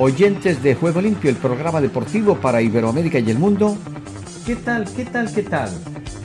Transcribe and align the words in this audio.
oyentes 0.00 0.62
de 0.62 0.74
Juego 0.74 1.02
Limpio, 1.02 1.28
el 1.28 1.36
programa 1.36 1.78
deportivo 1.78 2.34
para 2.34 2.62
Iberoamérica 2.62 3.18
y 3.18 3.30
el 3.30 3.38
mundo. 3.38 3.76
¿Qué 4.46 4.56
tal, 4.56 4.90
qué 4.96 5.04
tal, 5.04 5.30
qué 5.30 5.42
tal? 5.42 5.70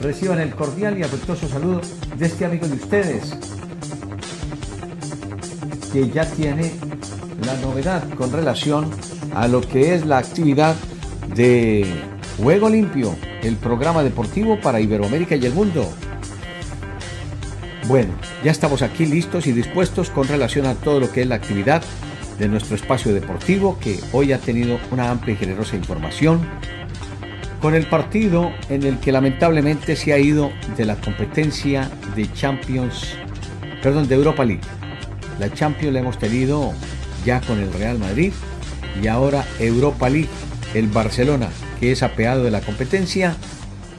Reciban 0.00 0.40
el 0.40 0.54
cordial 0.54 0.98
y 0.98 1.02
afectuoso 1.02 1.46
saludo 1.46 1.82
de 2.16 2.26
este 2.26 2.46
amigo 2.46 2.66
de 2.66 2.74
ustedes, 2.74 3.36
que 5.92 6.08
ya 6.08 6.24
tiene 6.24 6.72
la 7.44 7.54
novedad 7.58 8.08
con 8.14 8.32
relación 8.32 8.88
a 9.34 9.46
lo 9.46 9.60
que 9.60 9.94
es 9.94 10.06
la 10.06 10.18
actividad 10.18 10.74
de 11.34 11.86
Juego 12.38 12.70
Limpio, 12.70 13.14
el 13.42 13.56
programa 13.56 14.02
deportivo 14.02 14.58
para 14.58 14.80
Iberoamérica 14.80 15.36
y 15.36 15.44
el 15.44 15.52
mundo. 15.52 15.86
Bueno, 17.88 18.14
ya 18.42 18.52
estamos 18.52 18.80
aquí 18.80 19.04
listos 19.04 19.46
y 19.46 19.52
dispuestos 19.52 20.08
con 20.08 20.26
relación 20.26 20.64
a 20.64 20.74
todo 20.74 20.98
lo 20.98 21.12
que 21.12 21.20
es 21.20 21.26
la 21.26 21.34
actividad 21.34 21.82
de 22.38 22.48
nuestro 22.48 22.76
espacio 22.76 23.14
deportivo 23.14 23.78
que 23.78 23.98
hoy 24.12 24.32
ha 24.32 24.38
tenido 24.38 24.78
una 24.90 25.10
amplia 25.10 25.34
y 25.34 25.36
generosa 25.36 25.76
información 25.76 26.40
con 27.60 27.74
el 27.74 27.86
partido 27.86 28.52
en 28.68 28.82
el 28.82 28.98
que 28.98 29.12
lamentablemente 29.12 29.96
se 29.96 30.12
ha 30.12 30.18
ido 30.18 30.50
de 30.76 30.84
la 30.84 30.96
competencia 30.96 31.90
de 32.14 32.30
Champions, 32.32 33.14
perdón, 33.82 34.08
de 34.08 34.14
Europa 34.14 34.44
League. 34.44 34.62
La 35.38 35.52
Champions 35.52 35.94
la 35.94 36.00
hemos 36.00 36.18
tenido 36.18 36.72
ya 37.24 37.40
con 37.40 37.58
el 37.58 37.72
Real 37.72 37.98
Madrid 37.98 38.32
y 39.02 39.06
ahora 39.08 39.44
Europa 39.58 40.08
League, 40.08 40.28
el 40.74 40.88
Barcelona, 40.88 41.48
que 41.80 41.92
es 41.92 42.02
apeado 42.02 42.44
de 42.44 42.50
la 42.50 42.60
competencia 42.60 43.36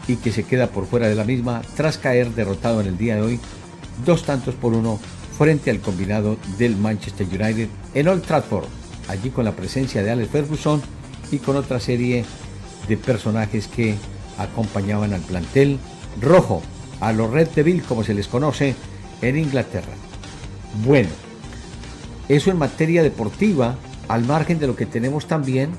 y 0.08 0.16
que 0.16 0.32
se 0.32 0.44
queda 0.44 0.68
por 0.68 0.86
fuera 0.86 1.08
de 1.08 1.16
la 1.16 1.26
misma 1.26 1.62
tras 1.76 1.98
caer 1.98 2.30
derrotado 2.30 2.82
en 2.82 2.88
el 2.88 2.98
día 2.98 3.16
de 3.16 3.22
hoy 3.22 3.40
dos 4.06 4.24
tantos 4.24 4.56
por 4.56 4.74
uno 4.74 5.00
frente 5.38 5.70
al 5.70 5.80
combinado 5.80 6.38
del 6.58 6.76
Manchester 6.76 7.28
United 7.28 7.68
en 7.94 8.08
Old 8.08 8.24
Trafford, 8.24 8.66
allí 9.08 9.30
con 9.30 9.46
la 9.46 9.52
presencia 9.52 10.04
de 10.04 10.12
Alex 10.12 10.32
Ferguson 10.32 10.82
y 11.32 11.38
con 11.38 11.56
otra 11.56 11.80
serie 11.80 12.26
de 12.88 12.98
personajes 12.98 13.68
que 13.68 13.96
acompañaban 14.38 15.14
al 15.14 15.22
plantel 15.22 15.78
rojo, 16.22 16.62
a 17.00 17.14
los 17.14 17.32
Red 17.32 17.50
Devil 17.50 17.84
como 17.84 18.04
se 18.04 18.14
les 18.14 18.28
conoce 18.28 18.76
en 19.22 19.38
Inglaterra. 19.38 19.94
Bueno, 20.86 21.10
eso 22.30 22.52
en 22.52 22.58
materia 22.58 23.04
deportiva, 23.04 23.76
al 24.08 24.26
margen 24.26 24.60
de 24.60 24.68
lo 24.68 24.76
que 24.76 24.86
tenemos 24.86 25.28
también 25.28 25.72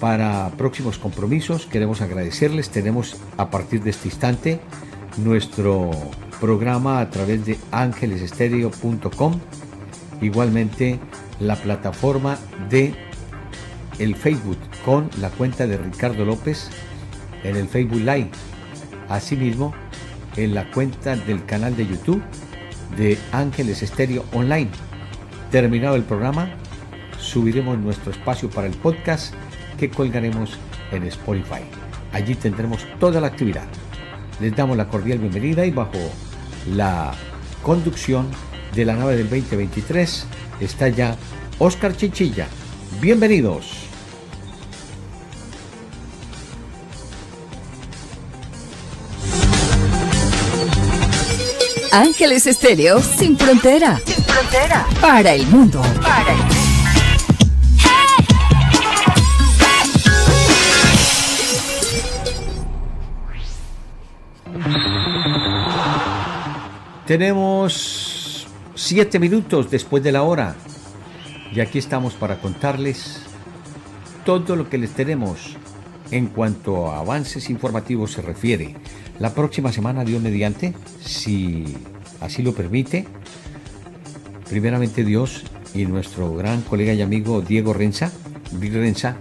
para 0.00 0.50
próximos 0.56 0.98
compromisos, 0.98 1.66
queremos 1.66 2.00
agradecerles, 2.00 2.70
tenemos 2.70 3.16
a 3.36 3.50
partir 3.50 3.82
de 3.82 3.90
este 3.90 4.08
instante 4.08 4.60
nuestro 5.16 5.90
programa 6.40 7.00
a 7.00 7.10
través 7.10 7.44
de 7.46 7.58
ángelesestéreo.com. 7.72 9.40
Igualmente 10.20 10.98
la 11.40 11.56
plataforma 11.56 12.38
de 12.70 12.94
el 13.98 14.14
Facebook 14.14 14.58
con 14.84 15.10
la 15.20 15.30
cuenta 15.30 15.66
de 15.66 15.78
Ricardo 15.78 16.24
López 16.24 16.70
en 17.44 17.56
el 17.56 17.68
Facebook 17.68 18.00
Live. 18.00 18.30
Asimismo, 19.08 19.74
en 20.36 20.54
la 20.54 20.70
cuenta 20.70 21.16
del 21.16 21.44
canal 21.44 21.76
de 21.76 21.86
YouTube 21.86 22.22
de 22.96 23.18
Ángeles 23.32 23.82
Estéreo 23.82 24.24
Online. 24.32 24.68
Terminado 25.50 25.96
el 25.96 26.02
programa, 26.02 26.50
subiremos 27.18 27.78
nuestro 27.78 28.12
espacio 28.12 28.50
para 28.50 28.66
el 28.66 28.74
podcast 28.74 29.34
que 29.78 29.88
colgaremos 29.88 30.58
en 30.92 31.04
Spotify. 31.04 31.62
Allí 32.12 32.34
tendremos 32.34 32.84
toda 32.98 33.20
la 33.20 33.28
actividad. 33.28 33.66
Les 34.40 34.54
damos 34.54 34.76
la 34.76 34.88
cordial 34.88 35.18
bienvenida 35.18 35.64
y 35.64 35.70
bajo 35.70 35.98
la 36.74 37.12
conducción 37.62 38.30
de 38.74 38.84
la 38.84 38.94
nave 38.94 39.16
del 39.16 39.28
2023 39.28 40.26
está 40.60 40.88
ya 40.88 41.16
Oscar 41.58 41.96
Chichilla. 41.96 42.48
Bienvenidos. 43.00 43.86
Ángeles 51.92 52.46
Estéreo 52.46 53.00
sin 53.00 53.38
frontera. 53.38 53.98
Sin 54.04 54.22
frontera. 54.22 54.86
Para 55.00 55.32
el 55.32 55.46
mundo. 55.46 55.80
Para 56.02 56.32
el 56.32 56.38
mundo. 56.38 56.65
Tenemos 67.06 68.48
siete 68.74 69.20
minutos 69.20 69.70
después 69.70 70.02
de 70.02 70.10
la 70.10 70.24
hora 70.24 70.56
y 71.54 71.60
aquí 71.60 71.78
estamos 71.78 72.14
para 72.14 72.40
contarles 72.40 73.20
todo 74.24 74.56
lo 74.56 74.68
que 74.68 74.76
les 74.76 74.90
tenemos 74.90 75.56
en 76.10 76.26
cuanto 76.26 76.88
a 76.88 76.98
avances 76.98 77.48
informativos 77.48 78.10
se 78.10 78.22
refiere. 78.22 78.74
La 79.20 79.34
próxima 79.34 79.70
semana, 79.70 80.04
Dios 80.04 80.20
mediante, 80.20 80.74
si 81.00 81.76
así 82.20 82.42
lo 82.42 82.52
permite, 82.54 83.06
primeramente 84.50 85.04
Dios 85.04 85.44
y 85.74 85.86
nuestro 85.86 86.34
gran 86.34 86.62
colega 86.62 86.92
y 86.92 87.02
amigo 87.02 87.40
Diego 87.40 87.72
Renza, 87.72 88.10
Renza, 88.50 89.16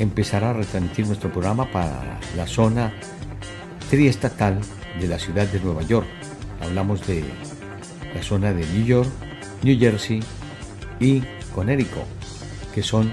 empezará 0.00 0.50
a 0.50 0.54
retransmitir 0.54 1.06
nuestro 1.06 1.30
programa 1.30 1.70
para 1.70 2.18
la 2.36 2.48
zona 2.48 2.92
triestatal 3.90 4.58
de 5.00 5.06
la 5.06 5.20
ciudad 5.20 5.46
de 5.46 5.60
Nueva 5.60 5.82
York 5.82 6.21
Hablamos 6.62 7.06
de 7.06 7.24
la 8.14 8.22
zona 8.22 8.52
de 8.52 8.64
New 8.66 8.86
York, 8.86 9.08
New 9.62 9.78
Jersey 9.78 10.22
y 11.00 11.22
Connecticut, 11.54 12.04
que 12.74 12.82
son 12.82 13.10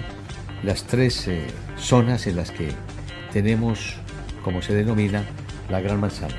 las 0.63 0.83
tres 0.83 1.27
eh, 1.27 1.47
zonas 1.77 2.27
en 2.27 2.35
las 2.35 2.51
que 2.51 2.69
tenemos, 3.33 3.95
como 4.43 4.61
se 4.61 4.73
denomina, 4.73 5.23
la 5.69 5.81
Gran 5.81 5.99
Manzana, 5.99 6.35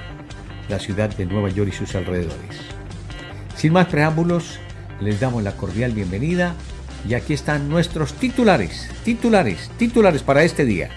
la 0.69 0.78
ciudad 0.78 1.15
de 1.15 1.26
Nueva 1.26 1.48
York 1.48 1.71
y 1.72 1.76
sus 1.76 1.94
alrededores. 1.94 2.59
Sin 3.56 3.72
más 3.72 3.88
preámbulos, 3.88 4.59
les 5.00 5.21
damos 5.21 5.42
la 5.42 5.56
cordial 5.56 5.92
bienvenida 5.92 6.54
y 7.09 7.15
aquí 7.15 7.32
están 7.32 7.69
nuestros 7.69 8.15
titulares, 8.15 8.91
titulares, 9.04 9.71
titulares 9.78 10.22
para 10.22 10.44
este 10.44 10.65
día. 10.65 10.91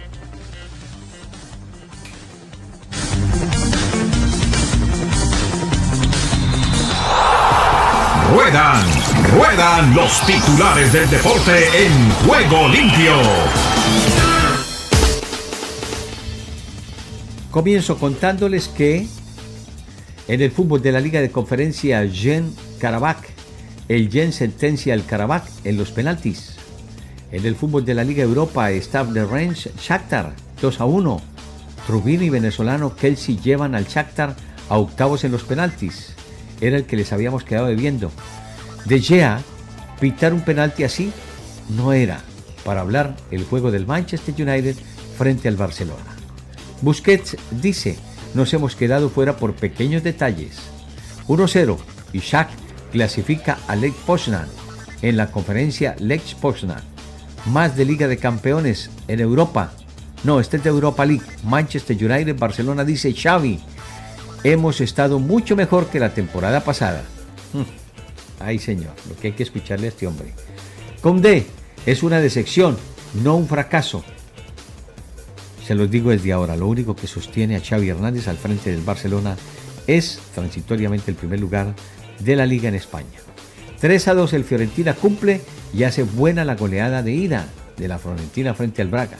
Ruedan, 8.44 8.86
ruedan 9.38 9.96
los 9.96 10.20
titulares 10.26 10.92
del 10.92 11.10
deporte 11.10 11.86
en 11.86 12.10
juego 12.28 12.68
limpio. 12.68 13.14
Comienzo 17.52 17.98
contándoles 17.98 18.68
que 18.68 19.08
en 20.28 20.42
el 20.42 20.52
fútbol 20.52 20.82
de 20.82 20.92
la 20.92 21.00
Liga 21.00 21.22
de 21.22 21.32
Conferencia 21.32 22.06
Gen 22.06 22.54
Karabakh, 22.80 23.30
el 23.88 24.12
Gen 24.12 24.34
sentencia 24.34 24.94
al 24.94 25.06
Karabakh 25.06 25.48
en 25.64 25.78
los 25.78 25.92
penaltis. 25.92 26.58
En 27.32 27.46
el 27.46 27.56
fútbol 27.56 27.86
de 27.86 27.94
la 27.94 28.04
Liga 28.04 28.24
Europa, 28.24 28.72
Staff 28.72 29.08
de 29.12 29.24
Range 29.24 29.72
Shakhtar 29.82 30.34
2 30.62 30.82
a 30.82 30.86
1. 30.86 31.22
Trubino 31.88 32.24
y 32.24 32.30
venezolano 32.30 32.94
Kelsey 32.94 33.38
llevan 33.38 33.74
al 33.74 33.86
Shakhtar 33.86 34.36
a 34.68 34.78
octavos 34.80 35.24
en 35.24 35.32
los 35.32 35.44
penaltis 35.44 36.14
era 36.62 36.78
el 36.78 36.86
que 36.86 36.96
les 36.96 37.14
habíamos 37.14 37.44
quedado 37.44 37.68
debiendo. 37.68 38.12
De 38.86 39.00
Gea, 39.00 39.42
pitar 40.00 40.34
un 40.34 40.42
penalti 40.42 40.84
así 40.84 41.12
no 41.70 41.94
era 41.94 42.22
para 42.64 42.82
hablar 42.82 43.16
el 43.32 43.46
juego 43.46 43.72
del 43.72 43.86
Manchester 43.86 44.36
United 44.38 44.76
frente 45.18 45.48
al 45.48 45.56
Barcelona. 45.56 46.18
Busquets 46.82 47.38
dice, 47.52 47.98
nos 48.34 48.54
hemos 48.54 48.76
quedado 48.76 49.10
fuera 49.10 49.38
por 49.38 49.54
pequeños 49.54 50.04
detalles. 50.04 50.58
1-0 51.28 51.78
y 52.12 52.20
Shaq 52.20 52.50
clasifica 52.92 53.60
a 53.68 53.76
Lech 53.76 53.94
Poznan 53.94 54.48
en 55.02 55.18
la 55.18 55.32
conferencia 55.32 55.96
Lech 56.00 56.36
Poznan. 56.36 56.82
Más 57.46 57.76
de 57.76 57.86
Liga 57.86 58.08
de 58.08 58.18
Campeones 58.18 58.90
en 59.08 59.20
Europa. 59.20 59.74
No, 60.24 60.40
este 60.40 60.58
es 60.58 60.64
de 60.64 60.70
Europa 60.70 61.06
League. 61.06 61.26
Manchester 61.44 61.96
United, 61.98 62.38
Barcelona 62.38 62.86
dice 62.86 63.14
Xavi 63.14 63.60
hemos 64.44 64.82
estado 64.82 65.20
mucho 65.20 65.56
mejor 65.56 65.88
que 65.88 66.00
la 66.00 66.14
temporada 66.14 66.64
pasada. 66.64 67.04
Hmm. 67.54 67.64
Ay, 68.40 68.60
señor, 68.60 68.94
lo 69.08 69.16
que 69.16 69.28
hay 69.28 69.34
que 69.34 69.44
escucharle 69.44 69.88
a 69.88 69.90
este 69.90 70.08
hombre. 70.08 70.34
Condé 71.02 71.46
es 71.86 72.04
una 72.04 72.20
decepción, 72.20 72.78
no 73.24 73.36
un 73.36 73.48
fracaso. 73.48 74.04
Se 75.66 75.76
los 75.76 75.90
digo 75.90 76.12
desde 76.12 76.34
ahora, 76.34 76.58
lo 76.58 76.68
único 76.68 76.96
que 76.96 77.08
sostiene 77.08 77.56
a 77.56 77.62
Xavi 77.62 77.90
Hernández 77.90 78.28
al 78.28 78.38
frente 78.38 78.72
del 78.72 78.82
Barcelona 78.82 79.38
es 79.88 80.20
transitoriamente 80.34 81.12
el 81.12 81.18
primer 81.18 81.40
lugar 81.40 81.74
de 82.20 82.36
la 82.36 82.46
liga 82.46 82.70
en 82.70 82.76
España. 82.76 83.20
3 83.80 84.08
a 84.10 84.14
2 84.14 84.34
el 84.34 84.44
Fiorentina 84.44 84.94
cumple 84.94 85.42
y 85.74 85.84
hace 85.84 86.04
buena 86.04 86.46
la 86.46 86.56
goleada 86.56 87.02
de 87.02 87.14
ida 87.14 87.48
de 87.78 87.88
la 87.88 87.98
Fiorentina 87.98 88.54
frente 88.54 88.82
al 88.82 88.90
Braga. 88.90 89.18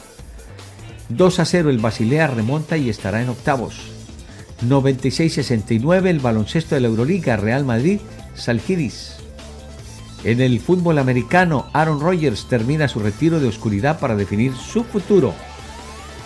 2 1.08 1.38
a 1.40 1.44
0 1.44 1.70
el 1.70 1.78
Basilea 1.78 2.28
remonta 2.28 2.76
y 2.76 2.88
estará 2.88 3.22
en 3.22 3.28
octavos. 3.28 3.93
96-69 4.68 6.06
el 6.06 6.20
baloncesto 6.20 6.74
de 6.74 6.80
la 6.80 6.88
Euroliga 6.88 7.36
Real 7.36 7.64
Madrid 7.64 8.00
Salgiris. 8.34 9.16
En 10.24 10.40
el 10.40 10.58
fútbol 10.60 10.98
americano, 10.98 11.66
Aaron 11.72 12.00
Rodgers 12.00 12.46
termina 12.48 12.88
su 12.88 12.98
retiro 12.98 13.40
de 13.40 13.48
oscuridad 13.48 13.98
para 14.00 14.16
definir 14.16 14.54
su 14.54 14.84
futuro. 14.84 15.34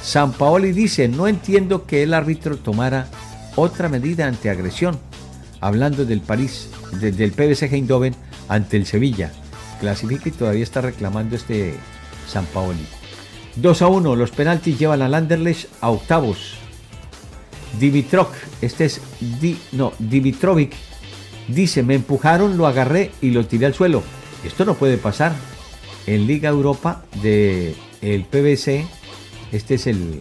San 0.02 0.32
Paoli 0.32 0.73
dice, 0.73 1.08
no 1.08 1.26
entiendo 1.26 1.85
que 1.85 2.05
el 2.05 2.14
árbitro 2.14 2.56
tomara 2.56 3.08
otra 3.56 3.88
medida 3.88 4.26
ante 4.26 4.50
agresión, 4.50 4.99
hablando 5.61 6.05
del 6.05 6.20
París, 6.20 6.70
del 7.00 7.32
PBC 7.32 7.73
Eindhoven 7.73 8.14
ante 8.49 8.76
el 8.76 8.87
Sevilla. 8.87 9.32
Clasifica 9.81 10.29
y 10.29 10.32
todavía 10.32 10.62
está 10.62 10.81
reclamando 10.81 11.34
este 11.34 11.75
San 12.29 12.46
Paoli. 12.46 12.87
2 13.56 13.82
a 13.82 13.88
1, 13.88 14.14
los 14.14 14.31
penaltis 14.31 14.79
llevan 14.79 15.02
a 15.02 15.08
Landerlecht 15.08 15.69
a 15.81 15.91
octavos. 15.91 16.68
Dimitrok, 17.79 18.32
este 18.61 18.87
es 18.87 19.00
Di, 19.41 19.59
no, 19.73 19.93
Dimitrovic, 19.99 20.73
dice, 21.49 21.82
me 21.82 21.94
empujaron, 21.94 22.56
lo 22.56 22.67
agarré 22.67 23.11
y 23.20 23.31
lo 23.31 23.47
tiré 23.47 23.67
al 23.67 23.75
suelo. 23.75 24.03
Esto 24.44 24.65
no 24.65 24.75
puede 24.75 24.99
pasar. 24.99 25.35
En 26.06 26.26
Liga 26.26 26.49
Europa 26.49 27.05
de 27.23 27.75
el 28.00 28.25
PBC, 28.25 28.87
este 29.53 29.75
es 29.75 29.87
el 29.87 30.20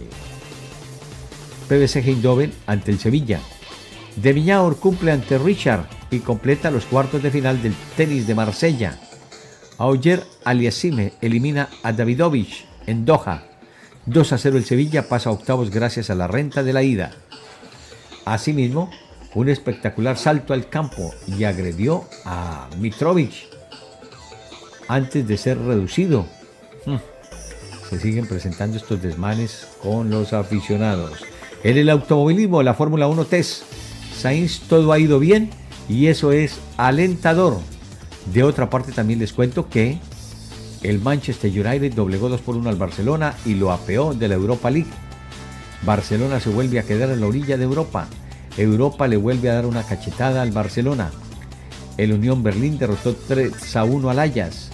PBC 1.70 1.98
Eindhoven 1.98 2.52
ante 2.66 2.92
el 2.92 3.00
Sevilla. 3.00 3.40
De 4.16 4.34
Viñaor 4.34 4.78
cumple 4.78 5.12
ante 5.12 5.38
Richard 5.38 5.88
y 6.10 6.20
completa 6.20 6.72
los 6.72 6.86
cuartos 6.86 7.22
de 7.22 7.32
final 7.32 7.62
del 7.62 7.76
tenis 7.96 8.26
de 8.28 8.36
Marsella. 8.36 9.00
Auger 9.78 10.24
Aliasime 10.44 11.14
elimina 11.22 11.70
a 11.84 11.92
Davidovich 11.92 12.66
en 12.88 13.06
Doha. 13.06 13.44
2 14.08 14.34
a 14.34 14.38
0 14.38 14.58
el 14.58 14.66
Sevilla 14.66 15.10
pasa 15.10 15.30
a 15.30 15.34
octavos 15.34 15.70
gracias 15.70 16.10
a 16.10 16.16
la 16.16 16.28
renta 16.28 16.64
de 16.64 16.72
la 16.72 16.82
ida. 16.82 17.12
Asimismo, 18.24 18.90
un 19.36 19.50
espectacular 19.50 20.18
salto 20.18 20.54
al 20.54 20.70
campo 20.70 21.14
y 21.28 21.44
agredió 21.44 22.06
a 22.24 22.70
Mitrovic 22.80 23.34
antes 24.88 25.28
de 25.28 25.38
ser 25.38 25.58
reducido. 25.60 26.26
Hmm. 26.86 26.98
Se 27.90 28.00
siguen 28.00 28.28
presentando 28.28 28.78
estos 28.78 29.02
desmanes 29.02 29.68
con 29.84 30.10
los 30.10 30.32
aficionados. 30.32 31.20
En 31.64 31.78
el 31.78 31.90
automovilismo, 31.90 32.64
la 32.64 32.74
Fórmula 32.76 33.08
1 33.08 33.26
Test, 33.26 33.64
Sainz 34.18 34.62
todo 34.62 34.94
ha 34.94 35.00
ido 35.00 35.20
bien 35.20 35.50
y 35.90 36.08
eso 36.08 36.32
es 36.32 36.60
alentador. 36.78 37.60
De 38.34 38.44
otra 38.44 38.70
parte 38.70 38.94
también 38.94 39.20
les 39.20 39.34
cuento 39.34 39.70
que 39.70 40.00
el 40.90 41.02
Manchester 41.02 41.52
United 41.52 41.94
doblegó 41.94 42.30
2 42.30 42.40
por 42.40 42.56
1 42.56 42.70
al 42.70 42.78
Barcelona 42.78 43.36
y 43.46 43.56
lo 43.56 43.74
apeó 43.74 44.14
de 44.14 44.30
la 44.30 44.36
Europa 44.36 44.70
League. 44.70 44.90
Barcelona 45.84 46.40
se 46.40 46.50
vuelve 46.50 46.80
a 46.80 46.84
quedar 46.84 47.10
en 47.10 47.20
la 47.20 47.28
orilla 47.28 47.58
de 47.58 47.66
Europa. 47.66 48.08
Europa 48.58 49.06
le 49.08 49.18
vuelve 49.18 49.50
a 49.50 49.56
dar 49.56 49.66
una 49.66 49.84
cachetada 49.84 50.42
al 50.42 50.52
Barcelona. 50.52 51.12
El 51.98 52.14
Unión 52.14 52.42
Berlín 52.42 52.78
derrotó 52.78 53.16
3 53.16 53.76
a 53.76 53.84
1 53.84 54.10
al 54.10 54.20
Ajax. 54.20 54.70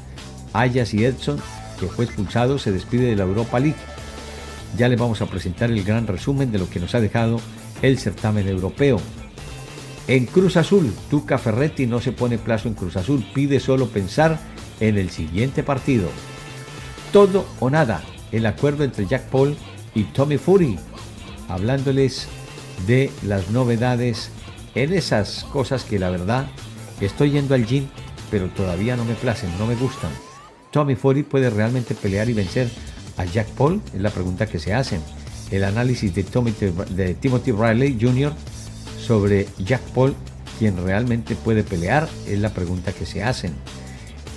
Ajax 0.54 0.94
y 0.94 1.04
Edson, 1.04 1.40
que 1.80 1.88
fue 1.88 2.06
expulsado, 2.06 2.60
se 2.60 2.72
despide 2.72 3.08
de 3.08 3.16
la 3.16 3.24
Europa 3.24 3.60
League. 3.60 3.80
Ya 4.78 4.90
les 4.90 5.00
vamos 5.00 5.20
a 5.22 5.26
presentar 5.26 5.72
el 5.72 5.84
gran 5.84 6.06
resumen 6.06 6.52
de 6.52 6.60
lo 6.60 6.70
que 6.70 6.80
nos 6.80 6.94
ha 6.94 7.02
dejado 7.02 7.40
el 7.82 7.98
certamen 7.98 8.48
europeo. 8.48 9.00
En 10.08 10.28
Cruz 10.28 10.58
Azul, 10.58 10.94
Tuca 11.10 11.40
Ferretti 11.40 11.88
no 11.88 12.02
se 12.02 12.12
pone 12.12 12.38
plazo 12.38 12.68
en 12.68 12.76
Cruz 12.76 12.98
Azul, 12.98 13.26
pide 13.34 13.60
solo 13.60 13.88
pensar 13.88 14.53
en 14.88 14.98
el 14.98 15.10
siguiente 15.10 15.64
partido. 15.64 16.10
Todo 17.14 17.46
o 17.60 17.70
nada, 17.70 18.04
el 18.34 18.46
acuerdo 18.46 18.84
entre 18.84 19.06
Jack 19.06 19.24
Paul 19.30 19.56
y 19.96 20.04
Tommy 20.04 20.38
Fury, 20.38 20.78
hablándoles 21.48 22.28
de 22.86 23.10
las 23.26 23.50
novedades 23.50 24.30
en 24.76 24.92
esas 24.92 25.46
cosas 25.46 25.86
que 25.86 26.00
la 26.00 26.10
verdad 26.10 26.48
estoy 27.00 27.32
yendo 27.32 27.56
al 27.56 27.66
gym, 27.66 27.88
pero 28.30 28.50
todavía 28.50 28.98
no 28.98 29.06
me 29.06 29.14
placen, 29.14 29.58
no 29.58 29.68
me 29.68 29.76
gustan. 29.76 30.12
Tommy 30.72 30.96
Fury 30.96 31.24
puede 31.24 31.50
realmente 31.50 31.96
pelear 31.96 32.30
y 32.30 32.34
vencer 32.34 32.70
a 33.16 33.24
Jack 33.24 33.48
Paul, 33.50 33.82
es 33.94 34.02
la 34.02 34.10
pregunta 34.10 34.48
que 34.48 34.60
se 34.60 34.74
hacen. 34.74 35.02
El 35.50 35.64
análisis 35.64 36.14
de, 36.14 36.24
Tommy, 36.24 36.54
de 36.90 37.14
Timothy 37.14 37.52
Riley 37.52 37.98
Jr. 38.02 38.34
sobre 39.00 39.48
Jack 39.60 39.82
Paul, 39.94 40.14
quien 40.60 40.84
realmente 40.84 41.36
puede 41.36 41.64
pelear, 41.64 42.10
es 42.28 42.40
la 42.40 42.50
pregunta 42.50 42.92
que 42.92 43.06
se 43.06 43.24
hacen. 43.24 43.54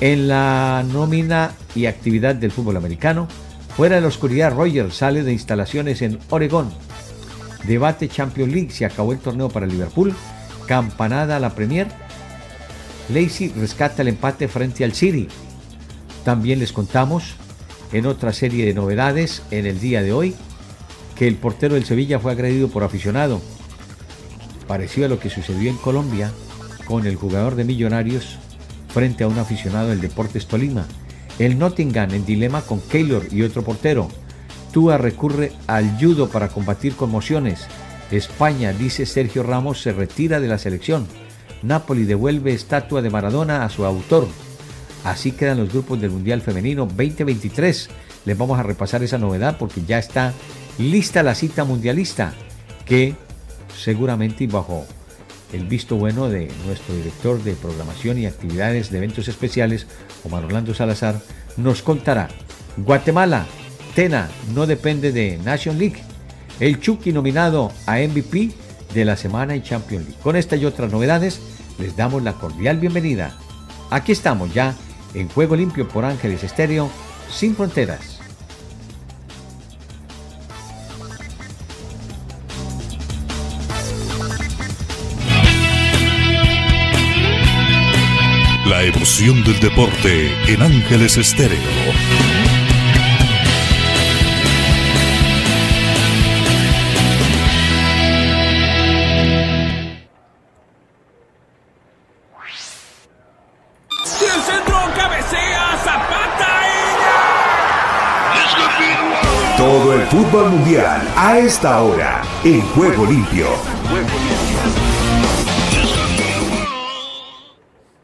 En 0.01 0.29
la 0.29 0.85
nómina 0.93 1.55
y 1.75 1.87
actividad 1.87 2.35
del 2.35 2.53
fútbol 2.53 2.77
americano, 2.77 3.29
fuera 3.75 3.95
de 3.95 4.03
la 4.03 4.09
oscuridad, 4.09 4.55
Rogers 4.55 4.95
sale 4.95 5.23
de 5.23 5.33
instalaciones 5.33 6.03
en 6.03 6.19
Oregón. 6.29 6.71
Debate 7.65 8.09
Champions 8.09 8.53
League, 8.53 8.71
se 8.71 8.85
acabó 8.85 9.13
el 9.13 9.19
torneo 9.19 9.49
para 9.49 9.67
Liverpool. 9.67 10.15
Campanada 10.67 11.37
a 11.37 11.41
la 11.41 11.55
Premier. 11.55 11.89
Lacey 13.09 13.49
rescata 13.57 14.03
el 14.03 14.09
empate 14.09 14.49
frente 14.49 14.85
al 14.85 14.93
City. 14.93 15.29
También 16.25 16.59
les 16.59 16.73
contamos 16.73 17.37
en 17.93 18.07
otra 18.07 18.33
serie 18.33 18.67
de 18.67 18.75
novedades 18.75 19.43
en 19.51 19.65
el 19.65 19.81
día 19.81 20.03
de 20.03 20.13
hoy 20.13 20.35
que 21.15 21.27
el 21.27 21.37
portero 21.37 21.75
del 21.75 21.87
Sevilla 21.87 22.19
fue 22.19 22.33
agredido 22.33 22.69
por 22.69 22.85
aficionado. 22.85 23.41
Parecido 24.67 25.07
a 25.07 25.09
lo 25.09 25.19
que 25.19 25.31
sucedió 25.31 25.71
en 25.71 25.77
Colombia 25.79 26.33
con 26.85 27.07
el 27.07 27.17
jugador 27.17 27.55
de 27.55 27.65
Millonarios 27.65 28.39
frente 28.97 29.25
a 29.25 29.29
un 29.29 29.39
aficionado 29.39 29.89
del 29.89 30.01
Deportes 30.01 30.47
Tolima. 30.47 30.87
El 31.39 31.59
Nottingham 31.59 32.15
en 32.15 32.25
dilema 32.25 32.63
con 32.63 32.81
Keylor 32.81 33.29
y 33.31 33.43
otro 33.43 33.61
portero. 33.63 34.09
Tua 34.73 34.97
recurre 34.97 35.53
al 35.67 35.99
judo 36.01 36.31
para 36.31 36.49
combatir 36.49 36.97
conmociones. 36.97 37.67
España, 38.11 38.73
dice 38.73 39.05
Sergio 39.05 39.43
Ramos, 39.43 39.83
se 39.83 39.93
retira 39.93 40.41
de 40.41 40.49
la 40.49 40.57
selección. 40.57 41.07
Napoli 41.63 42.05
devuelve 42.05 42.55
estatua 42.55 43.03
de 43.03 43.11
Maradona 43.11 43.67
a 43.67 43.69
su 43.69 43.85
autor. 43.85 44.29
Así 45.05 45.33
quedan 45.33 45.59
los 45.59 45.71
grupos 45.71 46.01
del 46.01 46.13
Mundial 46.13 46.41
Femenino 46.41 46.87
2023. 46.87 47.91
Les 48.25 48.39
vamos 48.39 48.59
a 48.59 48.63
repasar 48.63 49.03
esa 49.03 49.19
novedad 49.19 49.59
porque 49.59 49.83
ya 49.87 49.99
está 49.99 50.33
lista 50.79 51.23
la 51.23 51.35
cita 51.35 51.65
mundialista 51.65 52.33
que 52.87 53.15
seguramente 53.76 54.47
bajo 54.47 54.87
el 55.53 55.67
visto 55.67 55.97
bueno 55.97 56.29
de 56.29 56.50
nuestro 56.67 56.95
director 56.95 57.43
de 57.43 57.55
programación 57.55 58.19
y 58.19 58.26
actividades 58.26 58.91
de 58.91 58.99
eventos 58.99 59.29
especiales, 59.29 59.87
Omar 60.25 60.45
Orlando 60.45 60.75
Salazar, 60.75 61.21
nos 61.57 61.83
contará. 61.83 62.29
Guatemala, 62.76 63.47
Tena, 63.95 64.29
no 64.55 64.67
depende 64.67 65.12
de 65.12 65.38
Nation 65.38 65.79
League. 65.79 66.03
El 66.61 66.81
Chucky 66.81 67.12
nominado 67.12 67.73
a 67.87 67.97
MVP 67.99 68.50
de 68.93 69.05
la 69.05 69.17
semana 69.17 69.55
en 69.55 69.62
Champions 69.62 70.07
League. 70.07 70.21
Con 70.23 70.37
esta 70.37 70.57
y 70.57 70.65
otras 70.65 70.93
novedades, 70.93 71.41
les 71.79 71.97
damos 71.97 72.23
la 72.23 72.35
cordial 72.35 72.79
bienvenida. 72.79 73.37
Aquí 73.91 74.12
estamos 74.12 74.53
ya 74.53 74.75
en 75.15 75.29
Juego 75.29 75.57
Limpio 75.57 75.88
por 75.88 76.05
Ángeles 76.05 76.45
Estéreo, 76.45 76.91
sin 77.31 77.55
fronteras. 77.55 78.15
La 88.68 88.82
emoción 88.82 89.44
del 89.44 89.61
deporte 89.61 90.28
en 90.49 90.61
Ángeles 90.61 91.16
Estéreo. 91.18 91.56
Todo 109.56 109.94
el 109.94 110.06
fútbol 110.08 110.50
mundial 110.50 111.08
a 111.16 111.38
esta 111.38 111.80
hora 111.82 112.23
en 112.42 112.61
Juego 112.62 113.06
Limpio. 113.06 113.46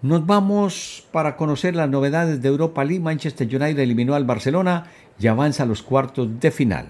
Nos 0.02 0.26
vamos 0.26 1.04
para 1.12 1.36
conocer 1.36 1.76
las 1.76 1.88
novedades 1.88 2.42
de 2.42 2.48
Europa 2.48 2.82
League. 2.82 2.98
Manchester 2.98 3.46
United 3.46 3.78
eliminó 3.78 4.16
al 4.16 4.24
Barcelona 4.24 4.86
y 5.20 5.28
avanza 5.28 5.62
a 5.62 5.66
los 5.66 5.80
cuartos 5.80 6.40
de 6.40 6.50
final. 6.50 6.86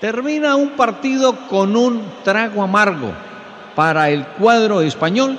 Termina 0.00 0.56
un 0.56 0.70
partido 0.70 1.46
con 1.46 1.76
un 1.76 2.02
trago 2.24 2.64
amargo 2.64 3.12
para 3.76 4.10
el 4.10 4.26
cuadro 4.26 4.80
español 4.80 5.38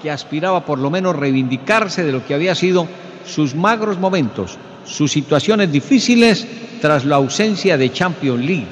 que 0.00 0.10
aspiraba 0.10 0.64
por 0.64 0.78
lo 0.78 0.88
menos 0.88 1.16
reivindicarse 1.16 2.02
de 2.02 2.12
lo 2.12 2.24
que 2.26 2.32
había 2.32 2.54
sido 2.54 2.88
sus 3.26 3.54
magros 3.54 3.98
momentos, 3.98 4.56
sus 4.86 5.12
situaciones 5.12 5.70
difíciles 5.70 6.46
tras 6.80 7.04
la 7.04 7.16
ausencia 7.16 7.76
de 7.76 7.92
Champions 7.92 8.42
League. 8.42 8.68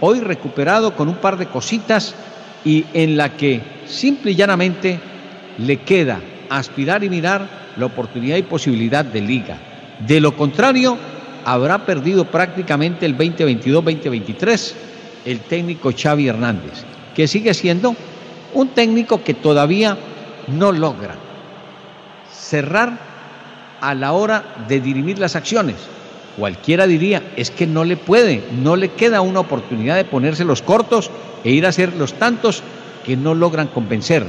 Hoy 0.00 0.18
recuperado 0.18 0.96
con 0.96 1.08
un 1.08 1.16
par 1.18 1.36
de 1.36 1.46
cositas 1.46 2.16
y 2.64 2.84
en 2.92 3.16
la 3.16 3.36
que 3.36 3.62
simple 3.86 4.32
y 4.32 4.34
llanamente 4.34 4.98
le 5.58 5.76
queda 5.82 6.20
aspirar 6.50 7.04
y 7.04 7.10
mirar 7.10 7.48
la 7.76 7.86
oportunidad 7.86 8.36
y 8.36 8.42
posibilidad 8.42 9.04
de 9.04 9.20
liga. 9.20 9.58
De 10.06 10.20
lo 10.20 10.36
contrario, 10.36 10.96
habrá 11.44 11.86
perdido 11.86 12.24
prácticamente 12.24 13.06
el 13.06 13.16
2022-2023 13.16 14.74
el 15.24 15.40
técnico 15.40 15.90
Xavi 15.96 16.28
Hernández, 16.28 16.84
que 17.14 17.26
sigue 17.26 17.52
siendo 17.52 17.94
un 18.54 18.68
técnico 18.68 19.22
que 19.22 19.34
todavía 19.34 19.98
no 20.46 20.72
logra 20.72 21.16
cerrar 22.32 22.98
a 23.80 23.94
la 23.94 24.12
hora 24.12 24.44
de 24.68 24.80
dirimir 24.80 25.18
las 25.18 25.36
acciones. 25.36 25.76
Cualquiera 26.36 26.86
diría, 26.86 27.22
es 27.36 27.50
que 27.50 27.66
no 27.66 27.84
le 27.84 27.96
puede, 27.96 28.44
no 28.62 28.76
le 28.76 28.90
queda 28.90 29.20
una 29.20 29.40
oportunidad 29.40 29.96
de 29.96 30.04
ponerse 30.04 30.44
los 30.44 30.62
cortos 30.62 31.10
e 31.44 31.50
ir 31.50 31.66
a 31.66 31.70
hacer 31.70 31.94
los 31.94 32.14
tantos 32.14 32.62
que 33.04 33.16
no 33.16 33.34
logran 33.34 33.68
convencer, 33.68 34.26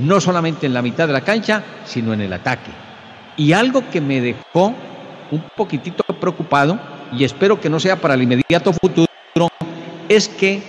no 0.00 0.20
solamente 0.20 0.66
en 0.66 0.74
la 0.74 0.82
mitad 0.82 1.06
de 1.06 1.12
la 1.12 1.20
cancha, 1.20 1.62
sino 1.84 2.12
en 2.12 2.20
el 2.20 2.32
ataque. 2.32 2.70
Y 3.36 3.52
algo 3.52 3.88
que 3.90 4.00
me 4.00 4.20
dejó 4.20 4.74
un 5.30 5.44
poquitito 5.56 6.02
preocupado, 6.04 6.78
y 7.12 7.24
espero 7.24 7.60
que 7.60 7.70
no 7.70 7.80
sea 7.80 7.96
para 7.96 8.14
el 8.14 8.22
inmediato 8.22 8.72
futuro, 8.72 9.06
es 10.08 10.28
que 10.28 10.62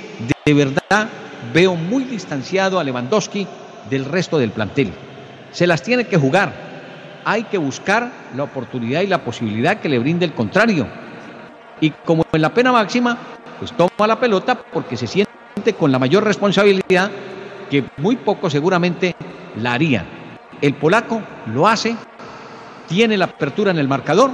de 0.45 0.53
verdad 0.53 1.07
veo 1.53 1.75
muy 1.75 2.03
distanciado 2.03 2.79
a 2.79 2.83
Lewandowski 2.83 3.47
del 3.89 4.05
resto 4.05 4.37
del 4.37 4.51
plantel. 4.51 4.93
Se 5.51 5.67
las 5.67 5.81
tiene 5.81 6.05
que 6.05 6.17
jugar. 6.17 6.53
Hay 7.25 7.43
que 7.43 7.57
buscar 7.57 8.11
la 8.35 8.43
oportunidad 8.43 9.01
y 9.01 9.07
la 9.07 9.23
posibilidad 9.23 9.79
que 9.79 9.89
le 9.89 9.99
brinde 9.99 10.25
el 10.25 10.33
contrario. 10.33 10.87
Y 11.79 11.91
como 11.91 12.25
en 12.31 12.41
la 12.41 12.53
pena 12.53 12.71
máxima, 12.71 13.17
pues 13.59 13.71
toma 13.73 14.07
la 14.07 14.19
pelota 14.19 14.55
porque 14.55 14.97
se 14.97 15.07
siente 15.07 15.73
con 15.77 15.91
la 15.91 15.99
mayor 15.99 16.23
responsabilidad 16.23 17.11
que 17.71 17.85
muy 17.97 18.17
poco 18.17 18.49
seguramente 18.49 19.15
la 19.55 19.73
harían. 19.73 20.05
El 20.61 20.73
polaco 20.73 21.21
lo 21.47 21.67
hace, 21.67 21.95
tiene 22.87 23.17
la 23.17 23.25
apertura 23.25 23.71
en 23.71 23.79
el 23.79 23.87
marcador 23.87 24.29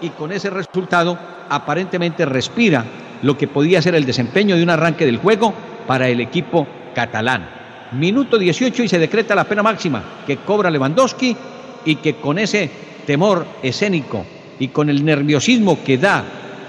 y 0.00 0.10
con 0.10 0.30
ese 0.30 0.50
resultado 0.50 1.18
aparentemente 1.50 2.24
respira 2.24 2.84
lo 3.22 3.36
que 3.36 3.48
podía 3.48 3.82
ser 3.82 3.96
el 3.96 4.06
desempeño 4.06 4.56
de 4.56 4.62
un 4.62 4.70
arranque 4.70 5.04
del 5.04 5.18
juego 5.18 5.52
para 5.88 6.08
el 6.08 6.20
equipo 6.20 6.66
catalán. 6.94 7.48
Minuto 7.90 8.38
18 8.38 8.84
y 8.84 8.88
se 8.88 9.00
decreta 9.00 9.34
la 9.34 9.44
pena 9.44 9.64
máxima 9.64 10.02
que 10.24 10.36
cobra 10.36 10.70
Lewandowski 10.70 11.36
y 11.84 11.96
que 11.96 12.16
con 12.16 12.38
ese 12.38 12.70
temor 13.04 13.46
escénico 13.64 14.24
y 14.60 14.68
con 14.68 14.90
el 14.90 15.04
nerviosismo 15.04 15.82
que 15.82 15.98
da 15.98 16.22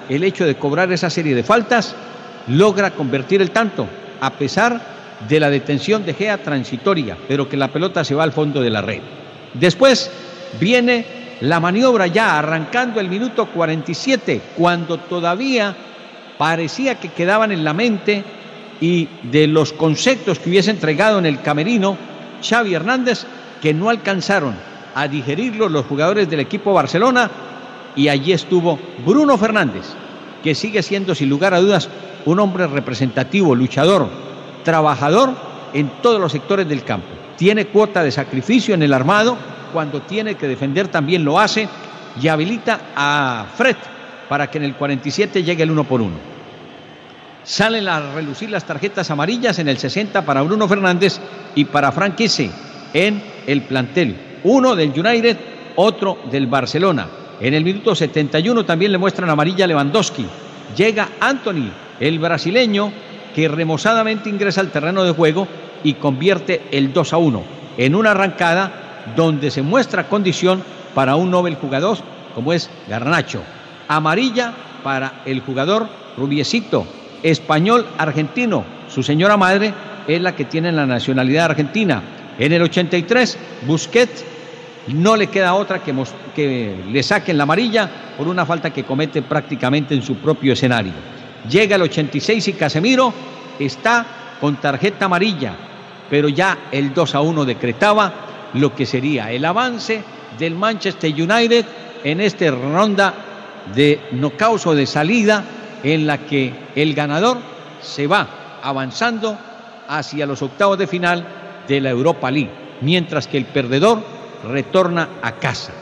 el 0.10 0.24
hecho 0.24 0.46
de 0.46 0.56
cobrar 0.56 0.92
esa 0.92 1.12
serie 1.12 1.36
de 1.36 1.44
faltas, 1.44 1.96
logra 2.48 2.92
convertir 2.92 3.42
el 3.42 3.52
tanto, 3.52 3.88
a 4.20 4.32
pesar 4.32 4.97
de 5.28 5.40
la 5.40 5.50
detención 5.50 6.06
de 6.06 6.14
Gea 6.14 6.38
transitoria, 6.38 7.18
pero 7.28 7.50
que 7.50 7.58
la 7.58 7.70
pelota 7.70 8.04
se 8.04 8.16
va 8.16 8.24
al 8.24 8.34
fondo 8.34 8.62
de 8.62 8.70
la 8.70 8.82
red. 8.82 9.02
Después 9.54 10.12
viene 10.60 11.06
la 11.42 11.60
maniobra 11.60 12.08
ya 12.08 12.38
arrancando 12.38 13.00
el 13.00 13.10
minuto 13.10 13.48
47, 13.48 14.42
cuando 14.56 14.98
todavía 14.98 15.76
parecía 16.38 16.96
que 16.96 17.10
quedaban 17.10 17.52
en 17.52 17.64
la 17.64 17.74
mente 17.74 18.24
y 18.80 19.08
de 19.24 19.48
los 19.48 19.74
conceptos 19.74 20.40
que 20.40 20.50
hubiese 20.50 20.72
entregado 20.72 21.20
en 21.20 21.26
el 21.26 21.42
camerino 21.42 21.98
Xavi 22.48 22.76
Hernández, 22.76 23.26
que 23.62 23.74
no 23.74 23.90
alcanzaron 23.90 24.56
a 24.94 25.08
digerirlo 25.08 25.70
los 25.70 25.86
jugadores 25.86 26.30
del 26.30 26.40
equipo 26.40 26.74
Barcelona, 26.74 27.30
y 27.96 28.10
allí 28.10 28.32
estuvo 28.32 28.80
Bruno 29.04 29.38
Fernández, 29.38 29.86
que 30.44 30.54
sigue 30.54 30.84
siendo 30.84 31.16
sin 31.16 31.30
lugar 31.30 31.54
a 31.56 31.60
dudas 31.60 31.90
un 32.26 32.40
hombre 32.40 32.68
representativo, 32.68 33.56
luchador, 33.56 34.27
trabajador 34.68 35.34
en 35.74 35.88
todos 36.02 36.20
los 36.20 36.34
sectores 36.34 36.68
del 36.68 36.84
campo. 36.84 37.08
Tiene 37.38 37.68
cuota 37.68 38.04
de 38.04 38.12
sacrificio 38.12 38.76
en 38.76 38.84
el 38.84 38.92
armado, 38.92 39.38
cuando 39.72 40.02
tiene 40.02 40.36
que 40.36 40.46
defender 40.46 40.90
también 40.90 41.24
lo 41.24 41.40
hace 41.40 41.70
y 42.22 42.28
habilita 42.28 42.82
a 42.94 43.46
Fred 43.56 43.78
para 44.28 44.52
que 44.52 44.58
en 44.58 44.66
el 44.66 44.76
47 44.76 45.42
llegue 45.42 45.64
el 45.64 45.72
uno 45.72 45.86
por 45.86 46.02
uno. 46.02 46.18
Salen 47.46 47.88
a 47.88 48.12
relucir 48.12 48.50
las 48.50 48.66
tarjetas 48.66 49.10
amarillas 49.10 49.58
en 49.60 49.70
el 49.70 49.78
60 49.78 50.26
para 50.26 50.42
Bruno 50.42 50.68
Fernández 50.68 51.18
y 51.56 51.64
para 51.64 51.94
Frank 51.94 52.20
en 52.94 53.24
el 53.46 53.62
plantel. 53.62 54.18
Uno 54.44 54.76
del 54.76 54.90
United, 54.90 55.38
otro 55.78 56.18
del 56.30 56.48
Barcelona. 56.48 57.08
En 57.40 57.54
el 57.54 57.64
minuto 57.64 57.96
71 57.96 58.66
también 58.66 58.92
le 58.92 58.98
muestran 58.98 59.30
amarilla 59.30 59.66
Lewandowski. 59.66 60.26
Llega 60.76 61.08
Anthony, 61.22 61.72
el 62.02 62.20
brasileño, 62.20 62.92
que 63.38 63.48
remozadamente 63.48 64.32
ingresa 64.32 64.62
al 64.62 64.72
terreno 64.72 65.04
de 65.04 65.12
juego 65.12 65.48
y 65.84 65.94
convierte 65.94 66.64
el 66.72 66.92
2 66.92 67.14
a 67.14 67.18
1 67.18 67.44
en 67.78 67.94
una 67.94 68.10
arrancada 68.10 69.04
donde 69.16 69.52
se 69.52 69.62
muestra 69.62 70.10
condición 70.10 70.64
para 70.96 71.16
un 71.16 71.30
Nobel 71.30 71.54
jugador 71.54 72.00
como 72.34 72.52
es 72.52 72.68
Garnacho. 72.90 73.44
Amarilla 73.88 74.56
para 74.84 75.22
el 75.28 75.42
jugador 75.42 75.88
Rubiecito, 76.18 76.88
español 77.22 77.86
argentino. 78.00 78.66
Su 78.90 79.04
señora 79.04 79.38
madre 79.38 79.72
es 80.08 80.20
la 80.20 80.36
que 80.36 80.46
tiene 80.46 80.72
la 80.72 80.88
nacionalidad 80.88 81.52
argentina. 81.52 82.02
En 82.40 82.54
el 82.54 82.64
83, 82.64 83.38
Busquets 83.68 84.26
no 84.88 85.16
le 85.16 85.28
queda 85.28 85.54
otra 85.54 85.84
que, 85.84 85.94
que 86.36 86.76
le 86.90 87.04
saquen 87.04 87.38
la 87.38 87.44
amarilla 87.44 87.88
por 88.18 88.28
una 88.28 88.48
falta 88.48 88.74
que 88.74 88.84
comete 88.84 89.22
prácticamente 89.22 89.94
en 89.94 90.02
su 90.02 90.16
propio 90.16 90.54
escenario. 90.54 91.17
Llega 91.50 91.76
el 91.76 91.84
86 91.84 92.48
y 92.48 92.54
Casemiro 92.54 93.14
está 93.60 94.06
con 94.40 94.58
tarjeta 94.58 95.06
amarilla, 95.06 95.56
pero 96.10 96.30
ya 96.30 96.70
el 96.72 96.94
2 96.94 97.16
a 97.16 97.22
1 97.22 97.46
decretaba 97.46 98.14
lo 98.54 98.76
que 98.76 98.86
sería 98.86 99.32
el 99.32 99.46
avance 99.46 100.04
del 100.38 100.56
Manchester 100.56 101.12
United 101.12 101.66
en 102.04 102.22
esta 102.22 102.52
ronda 102.52 103.14
de 103.74 104.00
nocaut 104.12 104.66
o 104.66 104.76
de 104.76 104.86
salida 104.86 105.44
en 105.84 106.08
la 106.08 106.20
que 106.20 106.54
el 106.76 106.94
ganador 106.94 107.38
se 107.82 108.08
va 108.08 108.60
avanzando 108.62 109.38
hacia 109.88 110.26
los 110.26 110.42
octavos 110.42 110.78
de 110.78 110.88
final 110.88 111.26
de 111.68 111.82
la 111.82 111.90
Europa 111.90 112.32
League, 112.32 112.52
mientras 112.82 113.28
que 113.28 113.38
el 113.38 113.46
perdedor 113.46 114.02
retorna 114.50 115.10
a 115.22 115.34
casa. 115.34 115.74